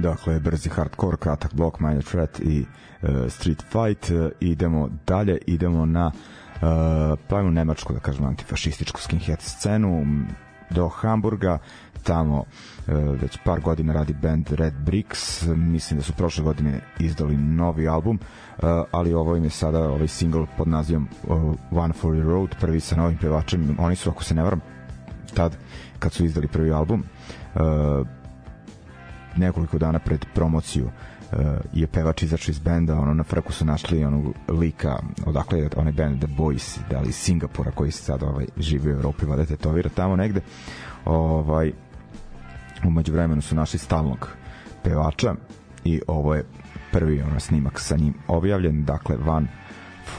Dakle 0.00 0.40
brzi 0.40 0.68
hardcore, 0.68 1.16
kratak 1.16 1.54
blok, 1.54 1.80
minor 1.80 2.04
threat 2.04 2.40
i 2.40 2.66
uh, 3.02 3.08
street 3.28 3.62
fight. 3.62 4.10
Uh, 4.10 4.30
idemo 4.40 4.88
dalje, 5.06 5.38
idemo 5.46 5.86
na 5.86 6.06
uh, 6.06 7.18
pa 7.28 7.42
nemačku, 7.42 7.92
da 7.92 8.00
kažem, 8.00 8.26
antifašističku 8.26 9.00
skinhead 9.00 9.40
scenu 9.40 10.04
do 10.70 10.88
Hamburga, 10.88 11.58
tamo 12.02 12.38
uh, 12.38 12.94
već 13.22 13.38
par 13.44 13.60
godina 13.60 13.92
radi 13.92 14.14
band 14.22 14.52
Red 14.52 14.74
Bricks, 14.74 15.46
mislim 15.46 15.98
da 15.98 16.04
su 16.04 16.12
prošle 16.12 16.44
godine 16.44 16.80
izdali 16.98 17.36
novi 17.36 17.88
album, 17.88 18.18
uh, 18.18 18.64
ali 18.90 19.14
ovo 19.14 19.36
im 19.36 19.44
je 19.44 19.50
sada 19.50 19.78
ovaj 19.78 20.08
single 20.08 20.46
pod 20.56 20.68
nazivom 20.68 21.08
One 21.70 21.92
for 21.92 22.14
the 22.14 22.22
Road, 22.22 22.56
prvi 22.60 22.80
sa 22.80 22.96
novim 22.96 23.18
pevačem, 23.18 23.76
oni 23.78 23.96
su, 23.96 24.10
ako 24.10 24.24
se 24.24 24.34
ne 24.34 24.42
varam, 24.42 24.60
tad 25.34 25.56
kad 25.98 26.12
su 26.12 26.24
izdali 26.24 26.48
prvi 26.48 26.72
album, 26.72 27.04
uh, 27.54 28.06
nekoliko 29.36 29.78
dana 29.78 29.98
pred 29.98 30.26
promociju 30.34 30.84
uh, 30.84 31.38
je 31.72 31.86
pevač 31.86 32.22
izašao 32.22 32.50
iz 32.50 32.58
benda, 32.58 32.98
ono 32.98 33.14
na 33.14 33.24
frku 33.24 33.52
su 33.52 33.64
našli 33.64 34.04
onog 34.04 34.34
lika, 34.48 34.98
odakle 35.26 35.58
je 35.58 35.68
onaj 35.76 35.92
band 35.92 36.18
The 36.18 36.28
Boys, 36.38 36.78
da 36.90 37.00
li 37.00 37.12
Singapura 37.12 37.70
koji 37.70 37.90
se 37.90 38.02
sad 38.02 38.22
ovaj, 38.22 38.46
živi 38.56 38.90
u 38.90 38.94
Evropi, 38.94 39.26
vada 39.26 39.44
tetovira 39.44 39.90
tamo 39.94 40.16
negde. 40.16 40.40
Ovaj, 41.04 41.72
umeđu 42.84 43.12
vremenu 43.12 43.42
su 43.42 43.54
našli 43.54 43.78
stalnog 43.78 44.28
pevača 44.82 45.34
i 45.84 46.00
ovo 46.06 46.34
je 46.34 46.44
prvi 46.92 47.22
ono, 47.22 47.40
snimak 47.40 47.80
sa 47.80 47.96
njim 47.96 48.14
objavljen, 48.28 48.84
dakle 48.84 49.16
Van 49.16 49.48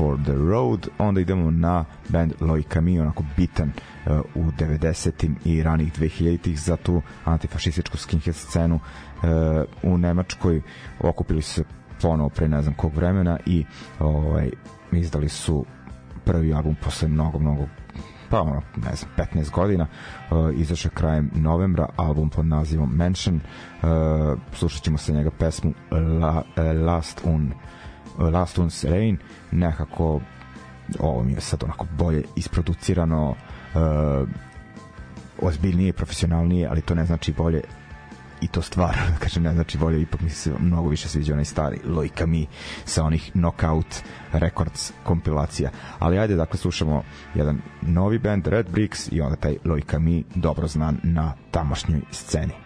for 0.01 0.17
the 0.23 0.33
Road, 0.33 0.87
onda 0.97 1.21
idemo 1.21 1.51
na 1.51 1.85
band 2.09 2.33
Loi 2.39 2.63
Camille, 2.63 3.01
onako 3.01 3.23
bitan 3.37 3.71
uh, 4.05 4.19
u 4.35 4.51
90-im 4.51 5.35
i 5.45 5.63
ranih 5.63 5.93
2000-ih 5.99 6.61
za 6.61 6.75
tu 6.75 7.01
antifašističku 7.25 7.97
skinhead 7.97 8.35
scenu. 8.35 8.75
Uh, 8.75 9.91
u 9.93 9.97
Nemačkoj 9.97 10.61
okupili 10.99 11.41
se 11.41 11.63
ponovo 12.01 12.29
pre 12.29 12.47
ne 12.47 12.61
znam 12.61 12.73
kog 12.73 12.95
vremena 12.95 13.39
i 13.45 13.65
ovaj, 13.99 14.49
izdali 14.91 15.29
su 15.29 15.65
prvi 16.25 16.53
album 16.53 16.75
posle 16.83 17.07
mnogo, 17.07 17.39
mnogo 17.39 17.67
pa 18.29 18.41
ono, 18.41 18.61
ne 18.75 18.95
znam, 18.95 19.11
15 19.17 19.51
godina. 19.51 19.87
Uh, 20.31 20.59
izašao 20.59 20.91
krajem 20.93 21.31
novembra 21.35 21.87
album 21.95 22.29
pod 22.29 22.45
nazivom 22.45 22.89
Mansion. 22.95 23.35
Uh, 23.35 23.89
slušat 24.53 24.83
ćemo 24.83 24.97
sa 24.97 25.11
njega 25.11 25.31
pesmu 25.31 25.73
La, 26.21 26.43
uh, 26.57 26.81
Last 26.85 27.21
Un 27.23 27.53
Last 28.17 28.57
Un's 28.57 28.89
Rain 28.89 29.17
nekako 29.51 30.21
ovo 30.99 31.23
mi 31.23 31.33
je 31.33 31.41
sad 31.41 31.63
onako 31.63 31.85
bolje 31.97 32.23
isproducirano 32.35 33.29
uh, 33.29 34.29
ozbiljnije, 35.41 35.93
profesionalnije, 35.93 36.67
ali 36.67 36.81
to 36.81 36.95
ne 36.95 37.05
znači 37.05 37.33
bolje 37.33 37.61
i 38.41 38.47
to 38.47 38.61
stvar, 38.61 38.95
da 39.13 39.17
kažem, 39.19 39.43
ne 39.43 39.53
znači 39.53 39.77
bolje, 39.77 40.01
ipak 40.01 40.21
mi 40.21 40.29
se 40.29 40.53
mnogo 40.59 40.89
više 40.89 41.07
sviđa 41.07 41.33
onaj 41.33 41.45
stari 41.45 41.79
Lojka 41.85 42.25
Mi 42.25 42.47
sa 42.85 43.03
onih 43.03 43.31
Knockout 43.31 43.95
Records 44.31 44.93
kompilacija. 45.03 45.69
Ali 45.99 46.19
ajde, 46.19 46.35
dakle, 46.35 46.59
slušamo 46.59 47.03
jedan 47.35 47.61
novi 47.81 48.19
band, 48.19 48.47
Red 48.47 48.69
Bricks, 48.69 49.11
i 49.11 49.21
onda 49.21 49.35
taj 49.35 49.57
Lojka 49.65 49.99
Mi, 49.99 50.23
dobro 50.35 50.67
znan 50.67 50.99
na 51.03 51.33
tamošnjoj 51.51 52.01
sceni. 52.11 52.60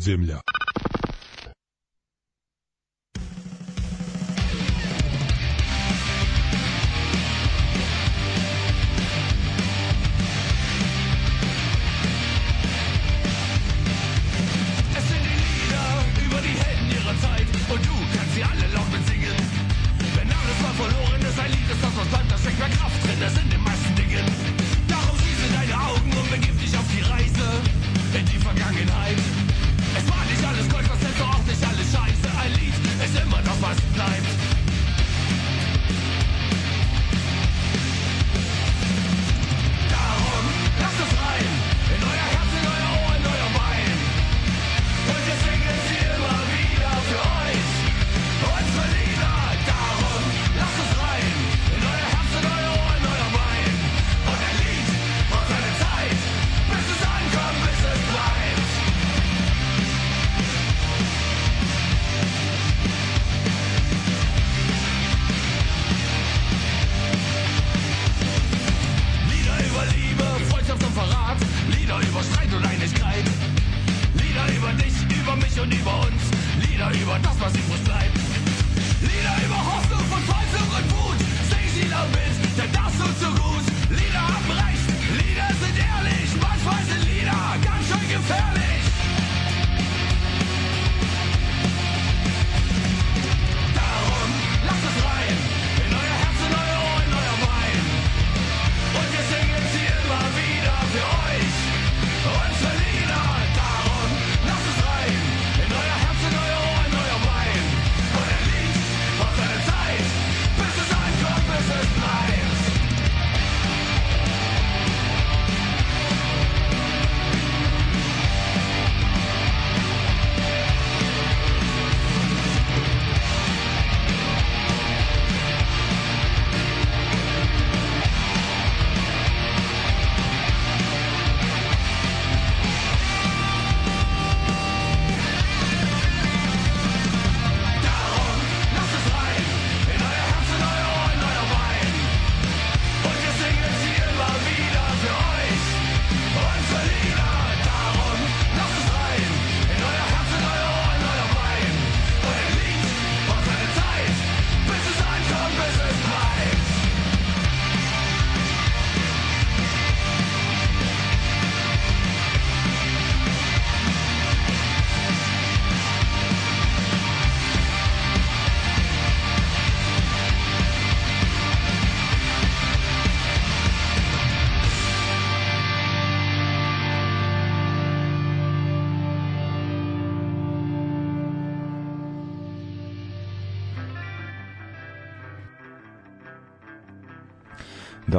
Podzemlja. 0.00 0.40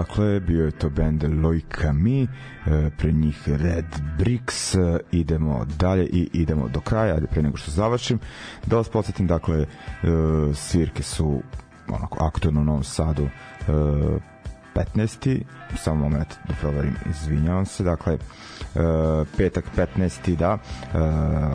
Dakle, 0.02 0.39
bio 0.39 0.66
je 0.66 0.72
to 0.72 0.89
band 0.89 1.24
Loika 1.43 1.93
Mi, 1.93 2.24
e, 2.24 2.28
pre 2.97 3.12
njih 3.12 3.43
Red 3.47 3.86
Bricks, 4.18 4.76
e, 4.76 4.99
idemo 5.12 5.66
dalje 5.80 6.06
i 6.06 6.30
idemo 6.34 6.68
do 6.68 6.82
kraja, 6.82 7.14
ajde 7.14 7.28
pre 7.28 7.41
nego 7.41 7.58
što 7.58 7.72
završim. 7.72 8.20
Da 8.66 8.76
vas 8.76 8.89
podsjetim, 8.89 9.28
dakle, 9.28 9.62
e, 9.62 9.66
svirke 10.54 11.04
su 11.04 11.41
onako 11.88 12.24
aktualno 12.26 12.62
u 12.62 12.64
Novom 12.64 12.84
Sadu 12.84 13.30
15. 14.76 15.43
Samo 15.78 16.04
moment 16.04 16.30
da 16.47 16.54
proverim, 16.62 16.95
izvinjavam 17.10 17.66
se. 17.66 17.84
Dakle, 17.84 18.18
petak 19.38 19.66
15. 19.78 20.36
da, 20.36 20.58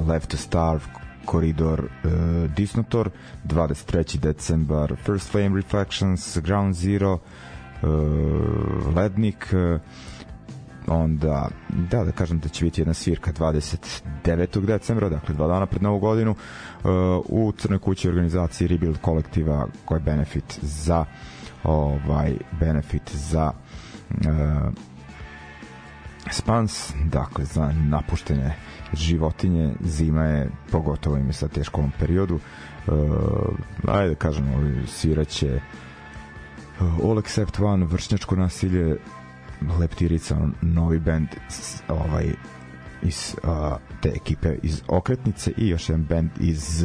Left 0.09 0.30
to 0.30 0.36
Starve, 0.36 0.82
Koridor 1.26 1.80
uh, 1.80 2.51
Disnotor, 2.57 3.11
23. 3.44 4.18
decembar 4.18 4.97
First 5.05 5.30
Flame 5.30 5.57
Reflections, 5.57 6.38
Ground 6.38 6.74
Zero, 6.74 7.20
Lednik, 8.97 9.53
uh, 9.53 9.81
onda, 10.87 11.49
da, 11.91 12.05
da 12.05 12.12
kažem 12.12 12.39
da 12.39 12.49
će 12.49 12.64
biti 12.64 12.81
jedna 12.81 12.95
svirka 12.95 13.33
29. 13.33 14.66
decembra, 14.66 15.09
dakle 15.09 15.35
dva 15.35 15.47
dana 15.47 15.66
pred 15.66 15.83
novu 15.83 15.99
godinu, 15.99 16.31
uh, 16.31 16.91
u 17.24 17.53
Crnoj 17.53 17.79
kući 17.79 18.09
organizaciji 18.09 18.68
Rebuild 18.68 18.99
kolektiva 19.01 19.66
koja 19.85 19.97
je 19.97 20.03
benefit 20.03 20.59
za 20.62 21.05
ovaj 21.64 22.37
benefit 22.61 23.14
za 23.14 23.53
uh, 24.11 24.27
Spans, 26.31 26.93
dakle 27.05 27.45
za 27.45 27.72
napuštene 27.72 28.57
životinje, 28.93 29.74
zima 29.81 30.24
je 30.24 30.51
pogotovo 30.70 31.16
im 31.16 31.27
je 31.27 31.33
sad 31.33 31.51
teško 31.51 31.81
ovom 31.81 31.93
periodu 31.99 32.35
uh, 32.35 32.95
ajde 33.89 34.09
da 34.09 34.14
kažemo 34.14 34.53
sviraće 34.87 35.61
All 36.81 37.18
Except 37.18 37.61
One, 37.61 37.87
vršnjačko 37.87 38.37
nasilje 38.37 38.97
Leptirica, 39.79 40.37
novi 40.62 40.99
band 40.99 41.29
ovaj 41.89 42.27
iz 43.03 43.35
uh, 43.43 43.51
te 44.01 44.09
ekipe 44.09 44.57
iz 44.62 44.83
Okretnice 44.89 45.53
i 45.57 45.68
još 45.68 45.89
jedan 45.89 46.05
band 46.05 46.31
iz 46.41 46.85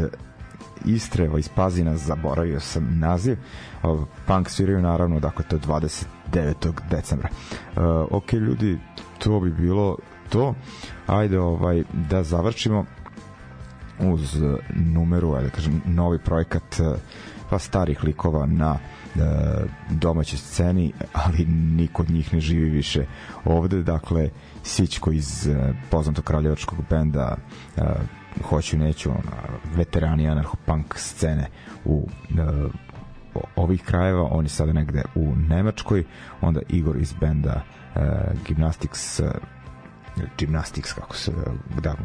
Istre, 0.85 1.29
iz 1.37 1.49
Pazina, 1.49 1.97
zaboravio 1.97 2.59
sam 2.59 2.99
naziv. 2.99 3.37
Uh, 3.83 3.99
punk 4.27 4.49
sviraju 4.49 4.81
naravno, 4.81 5.19
dakle 5.19 5.45
to 5.45 5.55
je 5.55 5.61
29. 5.61 6.71
decembra. 6.89 7.29
Uh, 7.31 7.83
ok, 8.11 8.33
ljudi, 8.33 8.79
to 9.19 9.39
bi 9.39 9.51
bilo 9.51 9.97
to. 10.29 10.55
Ajde 11.07 11.39
ovaj 11.39 11.83
da 12.09 12.23
završimo 12.23 12.85
uz 13.99 14.41
numeru, 14.75 15.33
ajde 15.33 15.47
da 15.47 15.55
kažem, 15.55 15.81
novi 15.85 16.19
projekat 16.19 16.79
uh, 16.79 16.97
pa 17.51 17.59
starih 17.59 18.03
likova 18.03 18.45
na 18.45 18.71
uh, 18.71 19.21
domaćoj 19.89 20.37
sceni, 20.37 20.93
ali 21.13 21.45
niko 21.45 22.01
od 22.01 22.09
njih 22.09 22.33
ne 22.33 22.39
živi 22.39 22.69
više 22.69 23.05
ovde, 23.45 23.83
dakle 23.83 24.29
Sićko 24.63 25.11
iz 25.11 25.47
uh, 25.47 25.75
poznatog 25.89 26.23
kraljevačkog 26.23 26.79
benda 26.89 27.37
uh, 27.77 27.83
hoću 28.49 28.77
neću 28.77 29.11
veterani 29.75 30.27
anarcho-punk 30.27 30.95
scene 30.95 31.47
u 31.85 32.07
uh, 32.29 32.71
ovih 33.55 33.83
krajeva, 33.83 34.27
on 34.31 34.45
je 34.45 34.49
sada 34.49 34.73
negde 34.73 35.03
u 35.15 35.35
Nemačkoj, 35.35 36.03
onda 36.41 36.61
Igor 36.69 36.97
iz 36.97 37.13
benda 37.13 37.61
uh, 37.95 38.01
Gymnastics 38.47 39.23
uh, 39.23 39.31
gymnastics 40.37 40.93
kako 40.93 41.15
se 41.15 41.31
da 41.81 41.95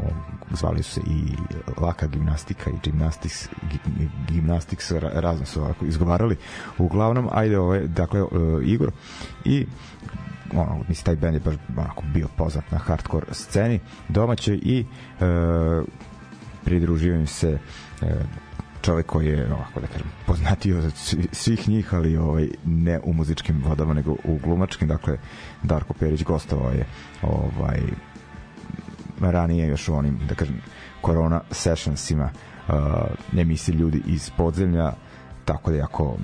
zvali 0.51 0.83
su 0.83 0.91
se 0.93 1.01
i 1.07 1.37
laka 1.81 2.07
gimnastika 2.07 2.71
i 2.71 2.91
gymnastics 2.91 3.49
gymnastics 4.29 4.99
razno 5.01 5.47
su 5.47 5.61
ovako 5.61 5.85
izgovarali. 5.85 6.37
Uglavnom 6.79 7.29
ajde 7.33 7.59
ovaj 7.59 7.87
dakle 7.87 8.23
uh, 8.23 8.31
Igor. 8.65 8.91
I 9.45 9.67
ono, 10.53 10.85
mislim, 10.89 11.05
taj 11.05 11.17
band 11.17 11.35
je 11.35 11.41
baš 11.41 11.55
onako 11.77 12.03
bio 12.15 12.29
poznat 12.37 12.71
na 12.71 12.79
hardcore 12.79 13.27
sceni 13.31 13.81
domaćoj 14.09 14.59
i 14.63 14.85
uh, 15.21 15.87
pridružio 16.65 17.27
se 17.27 17.59
uh, 18.03 18.09
čovek 18.87 19.07
koji 19.07 19.27
je 19.27 19.53
ovako 19.53 19.81
da 19.81 19.87
kažem 19.87 20.07
poznatio 20.27 20.79
od 20.79 20.93
svih 21.33 21.69
njih 21.69 21.95
ali 21.95 22.17
ovaj 22.17 22.49
ne 22.65 23.01
u 23.05 23.13
muzičkim 23.13 23.63
vodama 23.65 23.95
nego 23.95 24.13
u 24.25 24.39
glumačkim. 24.45 24.89
Dakle 24.89 25.19
Darko 25.63 25.95
Perić 25.95 26.25
gostovao 26.25 26.71
je 26.71 26.87
ovaj 27.23 27.81
ranije 29.21 29.69
još 29.69 29.89
u 29.89 29.95
onim 29.95 30.19
da 30.29 30.35
kažem 30.35 30.61
Corona 31.05 31.41
Sessionsima 31.51 32.31
uh, 32.69 32.75
emisiji 33.39 33.75
ljudi 33.75 34.03
iz 34.07 34.31
podzemlja. 34.31 34.93
Tako 35.45 35.73
da 35.73 35.85
ako 35.85 36.17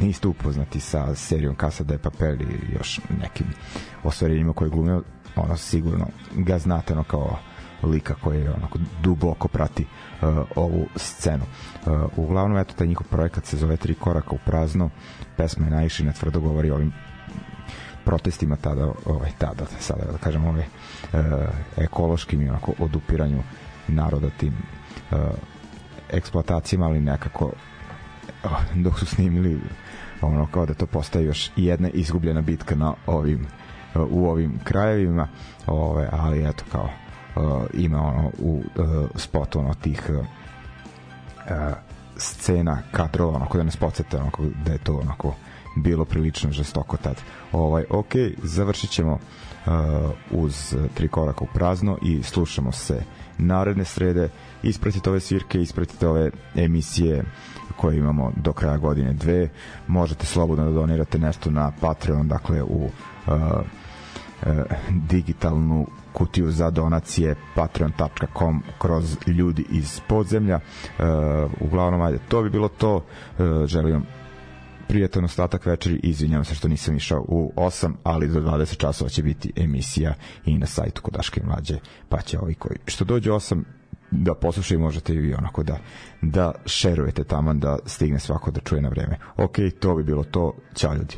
niste 0.00 0.28
upoznati 0.28 0.80
sa 0.80 1.14
serijom 1.14 1.56
Casa 1.60 1.84
de 1.84 1.98
Papel 1.98 2.40
i 2.40 2.72
još 2.72 3.00
nekim 3.20 3.46
ostvarenjima 4.04 4.52
koje 4.52 4.70
glumio 4.70 5.02
ono 5.36 5.56
sigurno 5.56 6.06
ga 6.36 6.58
znate 6.58 6.92
ono 6.92 7.04
kao 7.04 7.38
lika 7.82 8.14
koji 8.14 8.48
onako 8.48 8.78
duboko 9.02 9.48
prati 9.48 9.86
uh, 10.22 10.28
ovu 10.56 10.86
scenu. 10.96 11.44
Uh, 11.86 11.92
uglavnom, 12.16 12.58
eto, 12.58 12.74
taj 12.74 12.86
njihov 12.86 13.06
projekat 13.10 13.44
se 13.44 13.56
zove 13.56 13.76
Tri 13.76 13.94
koraka 13.94 14.30
u 14.30 14.38
prazno, 14.46 14.90
pesma 15.36 15.66
je 15.66 15.70
najviše 15.70 16.04
na 16.04 16.12
tvrdo 16.12 16.40
govori 16.40 16.70
o 16.70 16.74
ovim 16.74 16.92
protestima 18.04 18.56
tada, 18.56 18.92
ovaj, 19.06 19.30
tada, 19.38 19.66
sada 19.78 20.12
da 20.12 20.18
kažem, 20.18 20.44
ovaj, 20.44 20.64
uh, 21.12 21.20
ekološkim 21.76 22.42
i 22.42 22.48
onako 22.48 22.72
odupiranju 22.78 23.42
naroda 23.88 24.30
tim 24.30 24.54
uh, 25.10 25.18
eksploatacijama, 26.10 26.86
ali 26.86 27.00
nekako 27.00 27.44
uh, 28.44 28.50
dok 28.84 28.98
su 28.98 29.06
snimili 29.06 29.60
ono 30.22 30.46
kao 30.46 30.66
da 30.66 30.74
to 30.74 30.86
postaje 30.86 31.24
još 31.24 31.50
jedna 31.56 31.88
izgubljena 31.88 32.40
bitka 32.40 32.74
na 32.74 32.94
ovim 33.06 33.46
uh, 33.94 34.02
u 34.10 34.28
ovim 34.28 34.60
krajevima 34.64 35.28
ove, 35.66 36.08
ali 36.12 36.48
eto 36.48 36.64
kao 36.72 36.90
uh, 37.36 37.62
ima 37.74 38.02
ono 38.02 38.30
u 38.38 38.62
uh, 38.76 39.08
spotu 39.14 39.58
ono 39.58 39.74
tih 39.74 40.10
uh, 40.10 40.16
uh, 40.18 40.24
scena 42.16 42.82
kadrova 42.92 43.36
onako 43.36 43.58
da 43.58 43.64
nas 43.64 43.76
podsjete 43.76 44.16
onako 44.16 44.42
da 44.64 44.72
je 44.72 44.78
to 44.78 44.96
onako 44.96 45.34
bilo 45.76 46.04
prilično 46.04 46.52
žestoko 46.52 46.96
tad. 46.96 47.16
Ovaj, 47.52 47.84
ok, 47.90 48.12
završit 48.42 48.90
ćemo 48.90 49.12
uh, 49.12 49.72
uz 50.30 50.76
tri 50.94 51.08
koraka 51.08 51.44
u 51.44 51.48
prazno 51.54 51.98
i 52.02 52.22
slušamo 52.22 52.72
se 52.72 53.02
naredne 53.38 53.84
srede. 53.84 54.28
Ispratite 54.62 55.10
ove 55.10 55.20
svirke, 55.20 55.62
ispratite 55.62 56.08
ove 56.08 56.30
emisije 56.54 57.24
koje 57.76 57.98
imamo 57.98 58.32
do 58.36 58.52
kraja 58.52 58.76
godine 58.76 59.12
dve. 59.12 59.48
Možete 59.86 60.26
slobodno 60.26 60.64
da 60.64 60.70
donirate 60.70 61.18
nešto 61.18 61.50
na 61.50 61.72
Patreon, 61.80 62.28
dakle 62.28 62.62
u 62.62 62.84
uh, 62.84 62.90
uh, 63.26 64.48
digitalnu 64.90 65.86
kutiju 66.12 66.50
za 66.50 66.70
donacije 66.70 67.34
patreon.com 67.54 68.62
kroz 68.78 69.16
ljudi 69.26 69.64
iz 69.70 70.00
podzemlja. 70.08 70.56
Uh, 70.98 71.04
uglavnom 71.60 72.02
ajde 72.02 72.18
to 72.28 72.42
bi 72.42 72.50
bilo 72.50 72.68
to. 72.68 72.96
Uh, 72.96 73.66
želim 73.66 73.92
vam 73.92 74.06
prijatan 74.88 75.24
ostatak 75.24 75.66
večeri. 75.66 76.00
Izvinjavam 76.02 76.44
se 76.44 76.54
što 76.54 76.68
nisam 76.68 76.96
išao 76.96 77.24
u 77.28 77.52
8 77.56 77.92
ali 78.02 78.28
do 78.28 78.40
20 78.40 78.76
časova 78.76 79.08
će 79.08 79.22
biti 79.22 79.52
emisija 79.56 80.14
i 80.44 80.58
na 80.58 80.66
sajtu 80.66 81.02
Kodaške 81.02 81.40
mlađe 81.44 81.78
pa 82.08 82.20
će 82.20 82.38
ovi 82.38 82.54
koji 82.54 82.76
što 82.86 83.04
dođe 83.04 83.30
8 83.30 83.62
da 84.10 84.34
poslušaju 84.34 84.80
možete 84.80 85.14
i 85.14 85.18
vi 85.18 85.34
onako 85.34 85.62
da 85.62 85.78
da 86.22 86.52
šerujete 86.66 87.24
tamo 87.24 87.54
da 87.54 87.78
stigne 87.86 88.18
svako 88.18 88.50
da 88.50 88.60
čuje 88.60 88.82
na 88.82 88.88
vreme. 88.88 89.18
Ok, 89.36 89.56
to 89.80 89.94
bi 89.94 90.02
bilo 90.02 90.24
to, 90.24 90.54
ćao 90.74 90.94
ljudi 90.94 91.16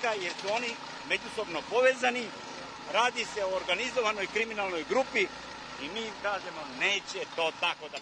teška 0.00 0.22
jer 0.22 0.32
su 0.42 0.52
oni 0.52 0.76
međusobno 1.08 1.60
povezani, 1.70 2.26
radi 2.92 3.24
se 3.24 3.44
o 3.44 3.56
organizovanoj 3.56 4.26
kriminalnoj 4.26 4.84
grupi 4.88 5.22
i 5.82 5.88
mi 5.94 6.00
im 6.00 6.14
kažemo 6.22 6.62
neće 6.80 7.20
to 7.36 7.52
tako 7.60 7.88
da 7.92 7.98